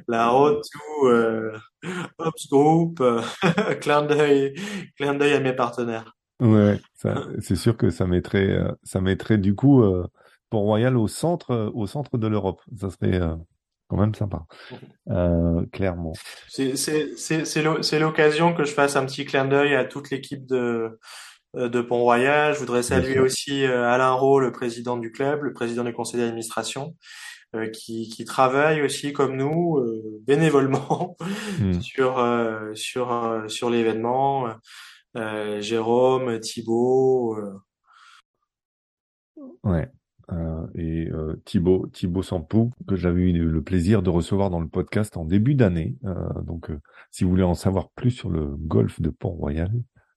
la 0.07 0.29
route 0.29 0.63
to 0.63 1.07
euh, 1.07 1.57
Ops 2.17 2.49
Group, 2.49 3.01
clin 3.81 4.03
d'œil, 4.03 4.53
clin 4.97 5.13
d'œil 5.13 5.33
à 5.33 5.39
mes 5.39 5.53
partenaires. 5.53 6.13
Ouais, 6.41 6.77
c'est 7.39 7.55
sûr 7.55 7.77
que 7.77 7.89
ça 7.89 8.05
mettrait, 8.05 8.49
euh, 8.49 9.37
du 9.37 9.55
coup 9.55 9.81
euh, 9.81 10.05
Pont-Royal 10.49 10.97
au 10.97 11.07
centre, 11.07 11.71
au 11.73 11.87
centre 11.87 12.17
de 12.17 12.27
l'Europe. 12.27 12.61
Ça 12.75 12.89
serait 12.89 13.21
quand 13.87 13.97
même 13.97 14.15
sympa, 14.15 14.45
euh, 15.09 15.65
clairement. 15.71 16.13
C'est 16.49 17.99
l'occasion 17.99 18.53
que 18.53 18.63
je 18.63 18.73
fasse 18.73 18.95
un 18.95 19.05
petit 19.05 19.25
clin 19.25 19.45
d'œil 19.45 19.75
à 19.75 19.85
toute 19.85 20.09
l'équipe 20.09 20.45
de, 20.45 20.99
euh, 21.55 21.69
de 21.69 21.81
Pont-Royal. 21.81 22.53
Je 22.53 22.59
voudrais 22.59 22.83
saluer 22.83 23.19
aussi 23.19 23.63
euh, 23.63 23.87
Alain 23.87 24.11
Rowe, 24.11 24.39
le 24.39 24.51
président 24.51 24.97
du 24.97 25.11
club, 25.11 25.43
le 25.43 25.53
président 25.53 25.83
du 25.83 25.93
conseil 25.93 26.19
d'administration, 26.19 26.95
qui, 27.71 28.09
qui 28.09 28.25
travaille 28.25 28.81
aussi 28.81 29.13
comme 29.13 29.37
nous 29.37 29.79
bénévolement 30.27 31.15
hmm. 31.59 31.73
sur 31.79 32.21
sur 32.73 33.45
sur 33.47 33.69
l'événement. 33.69 34.49
Jérôme, 35.61 36.41
Thibault. 36.41 37.37
Ouais. 39.63 39.89
Euh, 40.31 40.65
et 40.75 41.09
euh, 41.11 41.35
Thibaut, 41.45 41.87
Thibaut 41.87 42.23
Sampou, 42.23 42.71
que 42.87 42.95
j'avais 42.95 43.21
eu 43.21 43.31
le 43.33 43.61
plaisir 43.61 44.01
de 44.01 44.09
recevoir 44.09 44.49
dans 44.49 44.59
le 44.59 44.67
podcast 44.67 45.17
en 45.17 45.25
début 45.25 45.55
d'année. 45.55 45.95
Euh, 46.05 46.41
donc, 46.41 46.71
si 47.11 47.23
vous 47.23 47.29
voulez 47.29 47.43
en 47.43 47.53
savoir 47.53 47.89
plus 47.91 48.11
sur 48.11 48.29
le 48.29 48.45
golf 48.57 49.01
de 49.01 49.09
Port-Royal, 49.09 49.71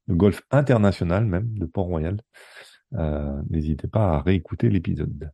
le 0.07 0.14
golf 0.14 0.42
international 0.51 1.27
même 1.27 1.53
de 1.59 1.66
Port-Royal, 1.66 2.18
n'hésitez 3.51 3.88
pas 3.88 4.14
à 4.14 4.23
réécouter 4.23 4.71
l'épisode. 4.71 5.31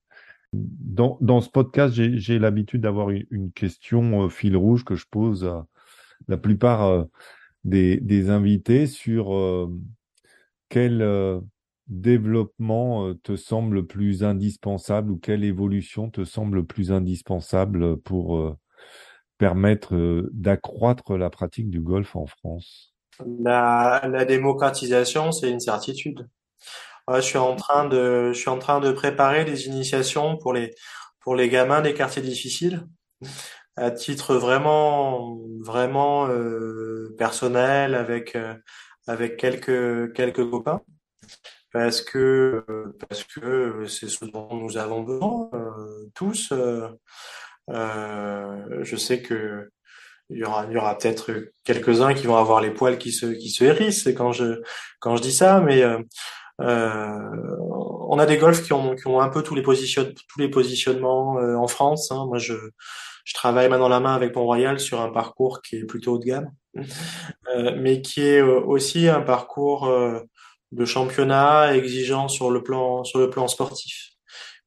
Dans, 0.53 1.19
dans 1.21 1.41
ce 1.41 1.49
podcast, 1.49 1.95
j'ai 1.95 2.39
l'habitude 2.39 2.81
d'avoir 2.81 3.11
une, 3.11 3.53
question 3.53 4.29
fil 4.29 4.57
rouge 4.57 4.85
que 4.85 4.97
je 4.97 5.07
pose 5.09 5.45
à 5.45 5.67
la 6.27 6.37
plupart 6.37 7.07
des, 7.63 7.99
des 7.99 8.31
invités 8.31 8.87
sur 8.89 9.71
quel 10.69 11.03
développement 11.89 13.09
euh, 13.09 13.15
te 13.23 13.37
semble 13.37 13.87
plus 13.87 14.25
indispensable 14.25 15.11
ou 15.11 15.19
quelle 15.19 15.45
évolution 15.45 16.11
te 16.11 16.25
semble 16.25 16.65
plus 16.65 16.93
indispensable 16.93 17.99
pour 17.99 18.37
euh, 18.37 18.57
permettre 19.39 19.95
euh, 19.95 20.31
d'accroître 20.33 21.17
la 21.17 21.31
pratique 21.31 21.69
du 21.69 21.81
golf 21.81 22.17
en 22.17 22.27
France? 22.27 22.95
La, 23.41 24.07
la 24.11 24.25
démocratisation, 24.25 25.31
c'est 25.31 25.51
une 25.51 25.61
certitude. 25.61 26.29
je 27.13 27.21
suis 27.21 27.39
en 27.39 27.55
train 27.55 27.87
de, 27.87 28.33
je 28.33 28.39
suis 28.39 28.51
en 28.51 28.59
train 28.59 28.81
de 28.81 28.91
préparer 28.91 29.45
des 29.45 29.67
initiations 29.67 30.37
pour 30.39 30.53
les, 30.53 30.75
pour 31.21 31.37
les 31.37 31.49
gamins 31.49 31.81
des 31.81 31.95
quartiers 31.95 32.23
difficiles, 32.23 32.87
à 33.77 33.91
titre 33.93 34.35
vraiment, 34.35 35.39
vraiment 35.61 36.27
euh, 36.29 37.15
personnel, 37.17 37.95
avec, 37.95 38.37
avec 39.07 39.37
quelques, 39.37 40.13
quelques 40.13 40.51
copains 40.51 40.81
parce 41.75 42.03
que 42.03 42.65
parce 43.09 43.25
que 43.25 43.85
c'est 43.89 44.09
ce 44.09 44.25
dont 44.25 44.49
nous 44.55 44.79
avons 44.79 45.03
besoin 45.03 45.51
euh, 45.53 46.07
tous. 46.15 46.53
Euh, 46.53 46.89
euh, 47.71 48.79
je 48.83 48.97
sais 48.97 49.21
que 49.21 49.71
il 50.31 50.39
y 50.39 50.45
aura 50.45 50.67
il 50.67 50.73
y 50.73 50.77
aura 50.77 50.97
peut-être 50.97 51.51
quelques-uns 51.65 52.15
qui 52.15 52.29
vont 52.29 52.37
avoir 52.37 52.61
les 52.61 52.71
poils 52.71 52.97
qui 52.97 53.11
se 53.13 53.27
qui 53.27 53.51
se 53.51 53.65
hérissent 53.65 54.09
quand 54.17 54.31
je 54.31 54.63
quand 55.01 55.17
je 55.17 55.23
dis 55.23 55.33
ça, 55.33 55.61
mais 55.61 55.83
on 58.15 58.19
a 58.19 58.27
des 58.27 58.37
golfs 58.37 58.63
qui 58.63 58.73
ont, 58.73 58.95
qui 58.95 59.07
ont 59.07 59.21
un 59.21 59.29
peu 59.29 59.43
tous 59.43 59.55
les, 59.55 59.63
position, 59.63 60.05
tous 60.29 60.39
les 60.39 60.49
positionnements 60.49 61.39
euh, 61.39 61.57
en 61.57 61.67
France. 61.67 62.11
Hein. 62.13 62.27
Moi, 62.27 62.39
je, 62.39 62.55
je 63.25 63.35
travaille 63.35 63.69
main 63.69 63.79
dans 63.79 63.89
la 63.89 64.01
main 64.01 64.15
avec 64.15 64.35
Mont-Royal 64.37 64.79
sur 64.79 65.01
un 65.01 65.11
parcours 65.11 65.63
qui 65.63 65.77
est 65.77 65.85
plutôt 65.85 66.15
haut 66.15 66.19
de 66.19 66.25
gamme, 66.25 66.51
euh, 66.77 67.77
mais 67.77 68.03
qui 68.03 68.23
est 68.23 68.41
euh, 68.41 68.61
aussi 68.61 69.09
un 69.09 69.21
parcours 69.21 69.91
de 70.75 70.85
championnat 70.85 71.75
exigeant 71.77 72.29
sur 72.29 72.51
le 72.51 72.63
plan, 72.63 73.05
sur 73.05 73.19
le 73.19 73.31
plan 73.31 73.49
sportif. 73.49 74.11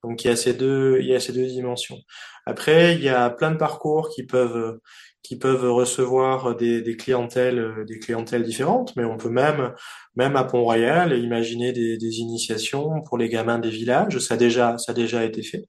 Donc 0.04 0.24
il 0.24 0.28
y 0.28 0.32
a 0.32 0.36
ces 0.36 0.54
deux, 0.54 1.00
il 1.02 1.08
y 1.08 1.16
a 1.16 1.20
ces 1.20 1.34
deux 1.34 1.46
dimensions. 1.46 1.98
Après, 2.46 2.96
il 2.96 3.04
y 3.04 3.10
a 3.10 3.30
plein 3.30 3.52
de 3.52 3.58
parcours 3.58 4.10
qui 4.10 4.24
peuvent 4.24 4.80
qui 5.24 5.38
peuvent 5.38 5.70
recevoir 5.70 6.56
des, 6.56 6.82
des 6.82 6.96
clientèles 6.96 7.84
des 7.86 8.00
clientèles 8.00 8.44
différentes, 8.44 8.96
mais 8.96 9.04
on 9.04 9.18
peut 9.18 9.30
même 9.30 9.74
même 10.16 10.36
à 10.38 10.46
Pont-Royal 10.46 11.18
imaginer 11.20 11.74
des, 11.74 11.98
des 11.98 12.20
initiations 12.20 13.02
pour 13.02 13.18
les 13.18 13.28
gamins 13.28 13.60
des 13.60 13.70
villages. 13.70 14.20
Ça 14.20 14.36
a 14.36 14.38
déjà 14.38 14.78
ça 14.78 14.94
a 14.94 14.96
déjà 14.96 15.26
été 15.26 15.44
fait 15.44 15.68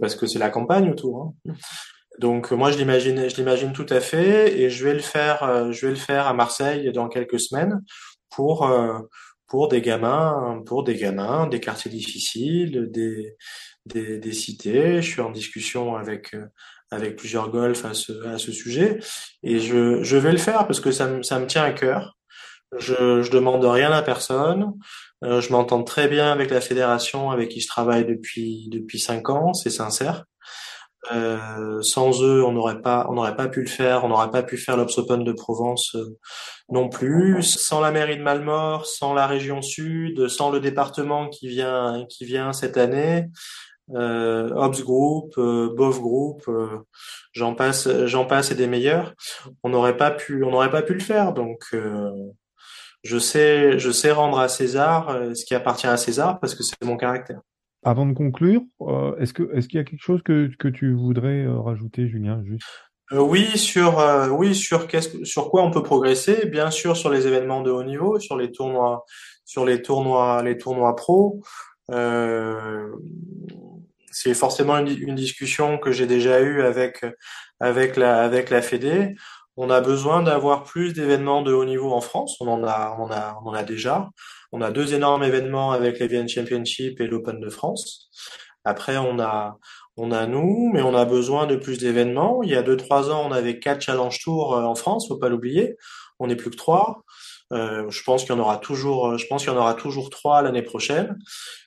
parce 0.00 0.14
que 0.14 0.26
c'est 0.26 0.38
la 0.38 0.50
campagne 0.50 0.90
autour. 0.90 1.34
Hein. 1.46 1.52
Donc 2.18 2.52
moi 2.52 2.70
je 2.70 2.78
l'imagine 2.78 3.28
je 3.28 3.36
l'imagine 3.36 3.72
tout 3.72 3.86
à 3.90 4.00
fait 4.00 4.58
et 4.58 4.70
je 4.70 4.84
vais 4.84 4.94
le 4.94 5.00
faire 5.00 5.72
je 5.72 5.86
vais 5.86 5.92
le 5.92 5.98
faire 5.98 6.26
à 6.26 6.32
Marseille 6.32 6.90
dans 6.92 7.08
quelques 7.08 7.40
semaines 7.40 7.80
pour 8.30 8.70
pour 9.46 9.68
des 9.68 9.82
gamins, 9.82 10.62
pour 10.64 10.84
des 10.84 10.94
gamins, 10.94 11.46
des 11.48 11.60
quartiers 11.60 11.90
difficiles, 11.90 12.88
des, 12.90 13.36
des, 13.86 14.18
des 14.18 14.32
cités. 14.32 15.02
Je 15.02 15.10
suis 15.10 15.20
en 15.20 15.30
discussion 15.30 15.96
avec 15.96 16.34
avec 16.90 17.16
plusieurs 17.16 17.50
golfs 17.50 17.84
à 17.84 17.94
ce, 17.94 18.26
à 18.26 18.38
ce 18.38 18.52
sujet 18.52 18.98
et 19.42 19.60
je, 19.60 20.02
je 20.02 20.16
vais 20.16 20.32
le 20.32 20.38
faire 20.38 20.66
parce 20.66 20.80
que 20.80 20.90
ça 20.90 21.06
me, 21.06 21.22
ça 21.22 21.38
me 21.38 21.46
tient 21.46 21.62
à 21.62 21.72
cœur. 21.72 22.16
Je, 22.78 23.22
je 23.22 23.30
demande 23.30 23.64
rien 23.64 23.92
à 23.92 24.02
personne. 24.02 24.72
Euh, 25.24 25.40
je 25.40 25.52
m'entends 25.52 25.82
très 25.82 26.08
bien 26.08 26.32
avec 26.32 26.50
la 26.50 26.60
fédération 26.60 27.30
avec 27.30 27.48
qui 27.50 27.60
je 27.60 27.68
travaille 27.68 28.04
depuis 28.04 28.68
depuis 28.70 28.98
cinq 28.98 29.28
ans. 29.28 29.54
C'est 29.54 29.70
sincère. 29.70 30.24
Euh, 31.12 31.80
sans 31.82 32.22
eux, 32.22 32.44
on 32.44 32.52
n'aurait 32.52 32.82
pas, 32.82 33.06
on 33.08 33.14
n'aurait 33.14 33.36
pas 33.36 33.48
pu 33.48 33.60
le 33.62 33.68
faire, 33.68 34.04
on 34.04 34.08
n'aurait 34.08 34.30
pas 34.30 34.42
pu 34.42 34.56
faire 34.58 34.76
l'Obs 34.76 34.96
Open 34.98 35.24
de 35.24 35.32
Provence 35.32 35.94
euh, 35.94 36.18
non 36.70 36.88
plus. 36.88 37.42
Sans 37.42 37.80
la 37.80 37.90
mairie 37.90 38.16
de 38.16 38.22
Malmort, 38.22 38.86
sans 38.86 39.14
la 39.14 39.26
région 39.26 39.62
Sud, 39.62 40.28
sans 40.28 40.50
le 40.50 40.60
département 40.60 41.28
qui 41.28 41.48
vient, 41.48 42.06
qui 42.08 42.24
vient 42.24 42.52
cette 42.52 42.76
année, 42.76 43.26
euh, 43.94 44.50
Obs 44.54 44.82
Group, 44.82 45.34
euh, 45.38 45.74
Bov 45.74 46.00
Group, 46.00 46.50
j'en 47.32 47.54
passe, 47.54 47.88
j'en 48.06 48.24
passe 48.24 48.50
et 48.50 48.54
des 48.54 48.66
meilleurs. 48.66 49.14
On 49.62 49.70
n'aurait 49.70 49.96
pas 49.96 50.10
pu, 50.10 50.44
on 50.44 50.50
n'aurait 50.50 50.70
pas 50.70 50.82
pu 50.82 50.94
le 50.94 51.00
faire. 51.00 51.32
Donc, 51.32 51.74
je 53.02 53.18
sais, 53.18 53.78
je 53.78 53.90
sais 53.90 54.10
rendre 54.10 54.38
à 54.38 54.48
César 54.48 55.16
ce 55.34 55.44
qui 55.44 55.54
appartient 55.54 55.86
à 55.86 55.96
César 55.96 56.40
parce 56.40 56.54
que 56.54 56.62
c'est 56.62 56.84
mon 56.84 56.96
caractère. 56.96 57.40
Avant 57.82 58.04
de 58.04 58.12
conclure, 58.12 58.60
euh, 58.82 59.16
est-ce 59.16 59.32
que 59.32 59.50
est-ce 59.54 59.66
qu'il 59.66 59.78
y 59.78 59.80
a 59.80 59.84
quelque 59.84 60.02
chose 60.02 60.22
que, 60.22 60.50
que 60.58 60.68
tu 60.68 60.92
voudrais 60.92 61.44
euh, 61.44 61.58
rajouter, 61.58 62.08
Julien, 62.08 62.42
juste? 62.44 62.62
Euh, 63.12 63.18
Oui, 63.18 63.58
sur 63.58 63.98
oui 64.32 64.54
sur 64.54 64.86
qu'est-ce 64.86 65.24
sur 65.24 65.50
quoi 65.50 65.62
on 65.62 65.70
peut 65.70 65.82
progresser? 65.82 66.46
Bien 66.46 66.70
sûr, 66.70 66.96
sur 66.96 67.10
les 67.10 67.26
événements 67.26 67.62
de 67.62 67.70
haut 67.70 67.84
niveau, 67.84 68.18
sur 68.18 68.36
les 68.36 68.50
tournois, 68.52 69.04
sur 69.44 69.64
les 69.64 69.82
tournois, 69.82 70.42
les 70.42 70.56
tournois 70.58 70.96
pro. 70.96 71.40
c'est 74.12 74.34
forcément 74.34 74.78
une, 74.78 75.14
discussion 75.14 75.78
que 75.78 75.92
j'ai 75.92 76.06
déjà 76.06 76.40
eue 76.40 76.62
avec 76.62 77.04
avec 77.60 77.96
la 77.96 78.22
avec 78.22 78.50
la 78.50 78.62
Fédé. 78.62 79.14
On 79.56 79.70
a 79.70 79.80
besoin 79.80 80.22
d'avoir 80.22 80.64
plus 80.64 80.94
d'événements 80.94 81.42
de 81.42 81.52
haut 81.52 81.64
niveau 81.64 81.92
en 81.92 82.00
France. 82.00 82.36
On 82.40 82.48
en 82.48 82.64
a 82.64 82.96
on 82.98 83.10
a 83.10 83.38
on 83.44 83.48
en 83.50 83.54
a 83.54 83.62
déjà. 83.62 84.10
On 84.52 84.62
a 84.62 84.70
deux 84.70 84.94
énormes 84.94 85.22
événements 85.22 85.70
avec 85.72 86.00
l'Evian 86.00 86.26
Championship 86.26 87.00
et 87.00 87.06
l'Open 87.06 87.40
de 87.40 87.50
France. 87.50 88.10
Après, 88.64 88.96
on 88.98 89.18
a, 89.20 89.58
on 90.02 90.12
a 90.12 90.26
nous, 90.26 90.70
mais 90.72 90.80
on 90.80 90.94
a 90.94 91.04
besoin 91.04 91.46
de 91.46 91.56
plus 91.56 91.78
d'événements. 91.78 92.42
Il 92.42 92.48
y 92.48 92.54
a 92.54 92.62
deux, 92.62 92.78
trois 92.78 93.10
ans, 93.10 93.26
on 93.28 93.32
avait 93.32 93.58
quatre 93.58 93.82
Challenge 93.82 94.18
Tours 94.22 94.54
euh, 94.54 94.62
en 94.62 94.74
France, 94.74 95.08
faut 95.08 95.18
pas 95.18 95.28
l'oublier. 95.28 95.76
On 96.18 96.26
n'est 96.26 96.36
plus 96.36 96.50
que 96.50 96.56
trois. 96.56 97.04
Euh, 97.52 97.90
je 97.90 98.02
pense 98.02 98.24
qu'il 98.24 98.34
y 98.34 98.38
en 98.38 98.40
aura 98.40 98.56
toujours, 98.56 99.18
je 99.18 99.26
pense 99.26 99.42
qu'il 99.42 99.52
y 99.52 99.54
en 99.54 99.58
aura 99.58 99.74
toujours 99.74 100.08
trois 100.08 100.40
l'année 100.40 100.62
prochaine. 100.62 101.18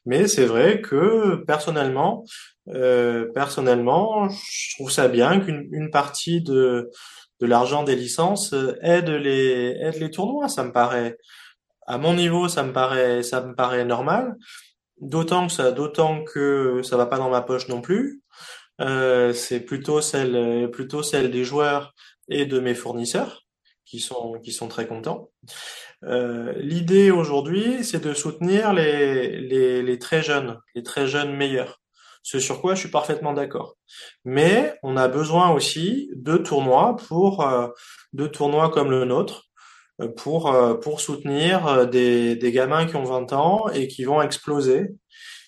Mais 0.07 0.27
c'est 0.27 0.45
vrai 0.45 0.81
que 0.81 1.43
personnellement, 1.45 2.23
euh, 2.69 3.31
personnellement, 3.35 4.29
je 4.29 4.75
trouve 4.75 4.89
ça 4.89 5.07
bien 5.07 5.39
qu'une 5.39 5.67
une 5.71 5.91
partie 5.91 6.41
de 6.41 6.89
l'argent 7.39 7.83
des 7.83 7.95
licences 7.95 8.55
aide 8.81 9.09
les 9.09 9.91
les 9.91 10.09
tournois. 10.09 10.47
Ça 10.47 10.63
me 10.63 10.71
paraît 10.71 11.17
à 11.85 11.97
mon 11.99 12.13
niveau, 12.13 12.47
ça 12.47 12.63
me 12.63 12.73
paraît, 12.73 13.21
ça 13.21 13.41
me 13.41 13.53
paraît 13.53 13.85
normal. 13.85 14.37
D'autant 14.99 15.47
que 15.47 15.53
ça, 15.53 15.71
d'autant 15.71 16.23
que 16.23 16.82
ça 16.84 16.97
va 16.97 17.06
pas 17.06 17.17
dans 17.17 17.29
ma 17.29 17.41
poche 17.41 17.67
non 17.67 17.82
plus. 17.82 18.21
Euh, 18.82 19.34
c'est 19.34 19.60
plutôt 19.60 20.01
celle, 20.01 20.69
plutôt 20.71 21.03
celle 21.03 21.32
des 21.32 21.43
joueurs 21.43 21.93
et 22.29 22.45
de 22.45 22.60
mes 22.60 22.73
fournisseurs 22.73 23.43
qui 23.86 23.99
sont, 23.99 24.39
qui 24.43 24.51
sont 24.51 24.67
très 24.67 24.88
contents. 24.88 25.29
Euh, 26.03 26.53
l'idée 26.58 27.12
aujourd'hui, 27.12 27.84
c'est 27.84 28.03
de 28.03 28.13
soutenir 28.13 28.73
les, 28.73 29.39
les, 29.82 29.99
très 29.99 30.23
jeunes, 30.23 30.58
les 30.75 30.84
très 30.84 31.08
jeunes 31.08 31.36
meilleurs. 31.36 31.79
Ce 32.23 32.39
sur 32.39 32.62
quoi 32.62 32.73
je 32.73 32.79
suis 32.79 32.89
parfaitement 32.89 33.34
d'accord. 33.34 33.75
Mais 34.23 34.77
on 34.82 34.95
a 34.95 35.08
besoin 35.08 35.51
aussi 35.51 36.10
de 36.15 36.38
tournois 36.38 36.95
pour 37.08 37.45
euh, 37.45 37.67
de 38.13 38.27
tournois 38.27 38.69
comme 38.69 38.91
le 38.91 39.06
nôtre 39.06 39.49
pour 40.15 40.51
euh, 40.51 40.75
pour 40.75 41.01
soutenir 41.01 41.67
euh, 41.67 41.86
des, 41.86 42.36
des 42.36 42.51
gamins 42.51 42.86
qui 42.86 42.95
ont 42.95 43.03
20 43.03 43.34
ans 43.34 43.69
et 43.69 43.88
qui 43.88 44.03
vont 44.03 44.21
exploser. 44.21 44.89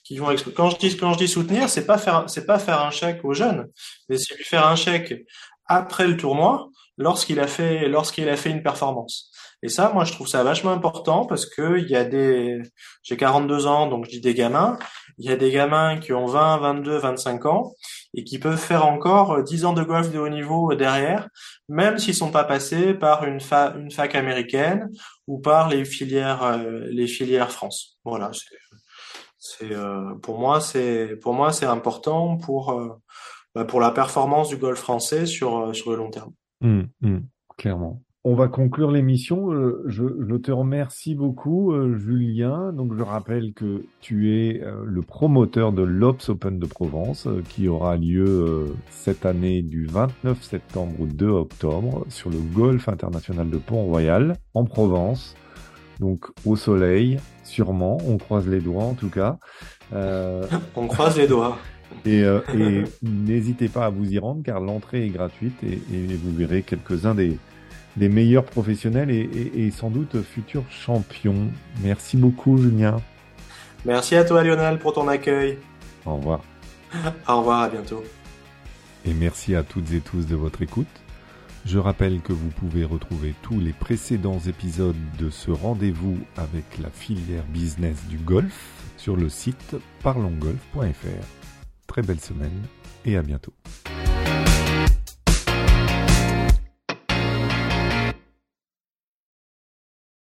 Qui 0.04 0.18
vont 0.18 0.36
quand 0.56 0.70
je 0.70 0.78
dis 0.78 0.96
quand 0.98 1.14
je 1.14 1.18
dis 1.18 1.28
soutenir 1.28 1.68
c'est 1.68 1.86
pas 1.86 1.98
faire 1.98 2.26
c'est 2.28 2.46
pas 2.46 2.60
faire 2.60 2.82
un 2.82 2.92
chèque 2.92 3.26
aux 3.26 3.34
jeunes 3.34 3.68
mais 4.08 4.18
c'est 4.18 4.36
lui 4.36 4.44
faire 4.44 4.68
un 4.68 4.76
chèque 4.76 5.26
après 5.66 6.08
le 6.08 6.16
tournoi 6.16 6.70
lorsqu'il 7.00 7.40
a 7.40 7.48
fait 7.48 7.88
lorsqu'il 7.88 8.30
a 8.30 8.38
fait 8.38 8.52
une 8.52 8.62
performance. 8.62 9.32
Et 9.64 9.70
ça 9.70 9.92
moi 9.96 10.06
je 10.06 10.14
trouve 10.14 10.28
ça 10.28 10.44
vachement 10.44 10.72
important 10.72 11.26
parce 11.26 11.48
que 11.48 11.80
il 11.80 11.90
y 11.90 11.96
a 11.96 12.04
des 12.04 12.62
j'ai 13.02 13.18
42 13.18 13.66
ans 13.66 13.88
donc 13.88 14.06
je 14.06 14.12
dis 14.12 14.22
des 14.22 14.36
gamins. 14.36 14.78
Il 15.18 15.28
y 15.28 15.32
a 15.32 15.38
des 15.38 15.50
gamins 15.52 15.98
qui 15.98 16.14
ont 16.14 16.28
20 16.28 16.58
22 16.60 16.98
25 16.98 17.46
ans 17.48 17.74
et 18.16 18.24
qui 18.24 18.40
peuvent 18.40 18.58
faire 18.58 18.86
encore 18.86 19.44
10 19.44 19.66
ans 19.66 19.74
de 19.74 19.84
golf 19.84 20.12
de 20.12 20.18
haut 20.18 20.30
niveau 20.30 20.74
derrière 20.74 21.30
même 21.68 21.98
s'ils 21.98 22.16
sont 22.16 22.32
pas 22.32 22.44
passés 22.44 22.94
par 22.94 23.26
une, 23.26 23.40
fac 23.40 24.16
américaine 24.16 24.90
ou 25.28 25.40
par 25.40 25.70
les 25.70 25.86
filières 25.86 26.44
euh, 26.44 26.88
les 26.90 27.08
filières 27.08 27.52
France. 27.52 28.00
Voilà, 28.04 28.32
c'est 29.38 29.72
euh, 29.72 30.16
pour 30.22 30.40
moi 30.40 30.62
c'est 30.62 31.16
pour 31.22 31.34
moi 31.34 31.52
c'est 31.52 31.66
important 31.66 32.38
pour 32.38 32.72
euh, 32.72 32.90
bah, 33.54 33.66
pour 33.66 33.80
la 33.80 33.92
performance 33.92 34.50
du 34.50 34.58
golf 34.58 34.80
français 34.80 35.26
sur 35.26 35.76
sur 35.76 35.92
le 35.92 35.98
long 35.98 36.10
terme. 36.10 36.34
Mmh, 36.62 36.84
mmh, 37.02 37.20
clairement. 37.58 38.02
On 38.28 38.34
va 38.34 38.48
conclure 38.48 38.90
l'émission. 38.90 39.54
Euh, 39.54 39.84
je, 39.86 40.36
te 40.38 40.52
remercie 40.52 41.14
beaucoup, 41.14 41.74
euh, 41.74 41.96
Julien. 41.96 42.74
Donc, 42.74 42.98
je 42.98 43.04
rappelle 43.04 43.54
que 43.54 43.84
tu 44.02 44.34
es 44.36 44.64
euh, 44.64 44.82
le 44.84 45.04
promoteur 45.04 45.72
de 45.72 45.84
l'Ops 45.84 46.30
Open 46.30 46.58
de 46.58 46.66
Provence, 46.66 47.28
qui 47.50 47.68
aura 47.68 47.98
lieu 47.98 48.74
cette 48.90 49.28
année 49.28 49.62
du 49.62 49.86
29 49.86 50.42
septembre 50.42 51.02
au 51.02 51.06
2 51.06 51.28
octobre 51.28 52.04
sur 52.10 52.32
le 52.32 52.40
Golf 52.40 52.90
International 52.90 53.48
de 53.48 53.58
Pont-Royal, 53.58 54.38
en 54.56 54.64
Provence. 54.64 55.36
Donc, 56.00 56.26
au 56.48 56.56
soleil, 56.56 57.20
sûrement. 57.44 58.00
On 58.08 58.18
croise 58.18 58.48
les 58.48 58.60
doigts, 58.60 58.86
en 58.86 58.96
tout 58.96 59.12
cas. 59.12 59.38
On 59.94 60.88
croise 60.88 61.16
les 61.16 61.28
doigts. 61.28 61.60
Et, 62.08 62.24
n'hésitez 63.04 63.70
pas 63.70 63.86
à 63.86 63.90
vous 63.92 64.12
y 64.12 64.18
rendre, 64.18 64.42
car 64.42 64.62
l'entrée 64.62 65.06
est 65.06 65.10
gratuite 65.10 65.62
et 65.64 65.78
vous 66.16 66.36
verrez 66.36 66.64
quelques-uns 66.64 67.14
des 67.14 67.38
des 67.98 68.10
meilleurs 68.10 68.46
professionnels 68.46 69.10
et, 69.12 69.72
sans 69.72 69.90
doute 69.90 70.22
futurs 70.22 70.66
champions. 70.70 71.48
Merci 71.84 72.18
beaucoup, 72.18 72.58
Julien. 72.58 72.98
Merci 73.86 74.16
à 74.16 74.26
toi, 74.26 74.44
Lionel, 74.44 74.80
pour 74.80 74.94
ton 74.94 75.08
accueil. 75.08 75.58
Au 76.06 76.16
revoir. 76.16 76.42
Au 77.28 77.40
revoir, 77.40 77.62
à 77.62 77.70
bientôt. 77.70 78.04
Et 79.06 79.14
merci 79.14 79.56
à 79.56 79.64
toutes 79.64 79.92
et 79.94 80.00
tous 80.00 80.26
de 80.26 80.36
votre 80.36 80.62
écoute. 80.62 80.88
Je 81.66 81.80
rappelle 81.80 82.22
que 82.22 82.34
vous 82.34 82.50
pouvez 82.50 82.84
retrouver 82.84 83.34
tous 83.42 83.60
les 83.60 83.74
précédents 83.74 84.40
épisodes 84.40 84.96
de 85.18 85.32
ce 85.32 85.50
rendez-vous 85.50 86.18
avec 86.38 86.64
la 86.82 86.90
filière 86.90 87.44
business 87.46 88.06
du 88.08 88.18
golf 88.18 88.70
sur 88.98 89.16
le 89.16 89.30
site 89.30 89.76
parlongolf.fr. 90.04 91.26
Très 91.88 92.02
belle 92.04 92.20
semaine 92.20 92.62
et 93.04 93.18
à 93.18 93.24
bientôt. 93.24 93.54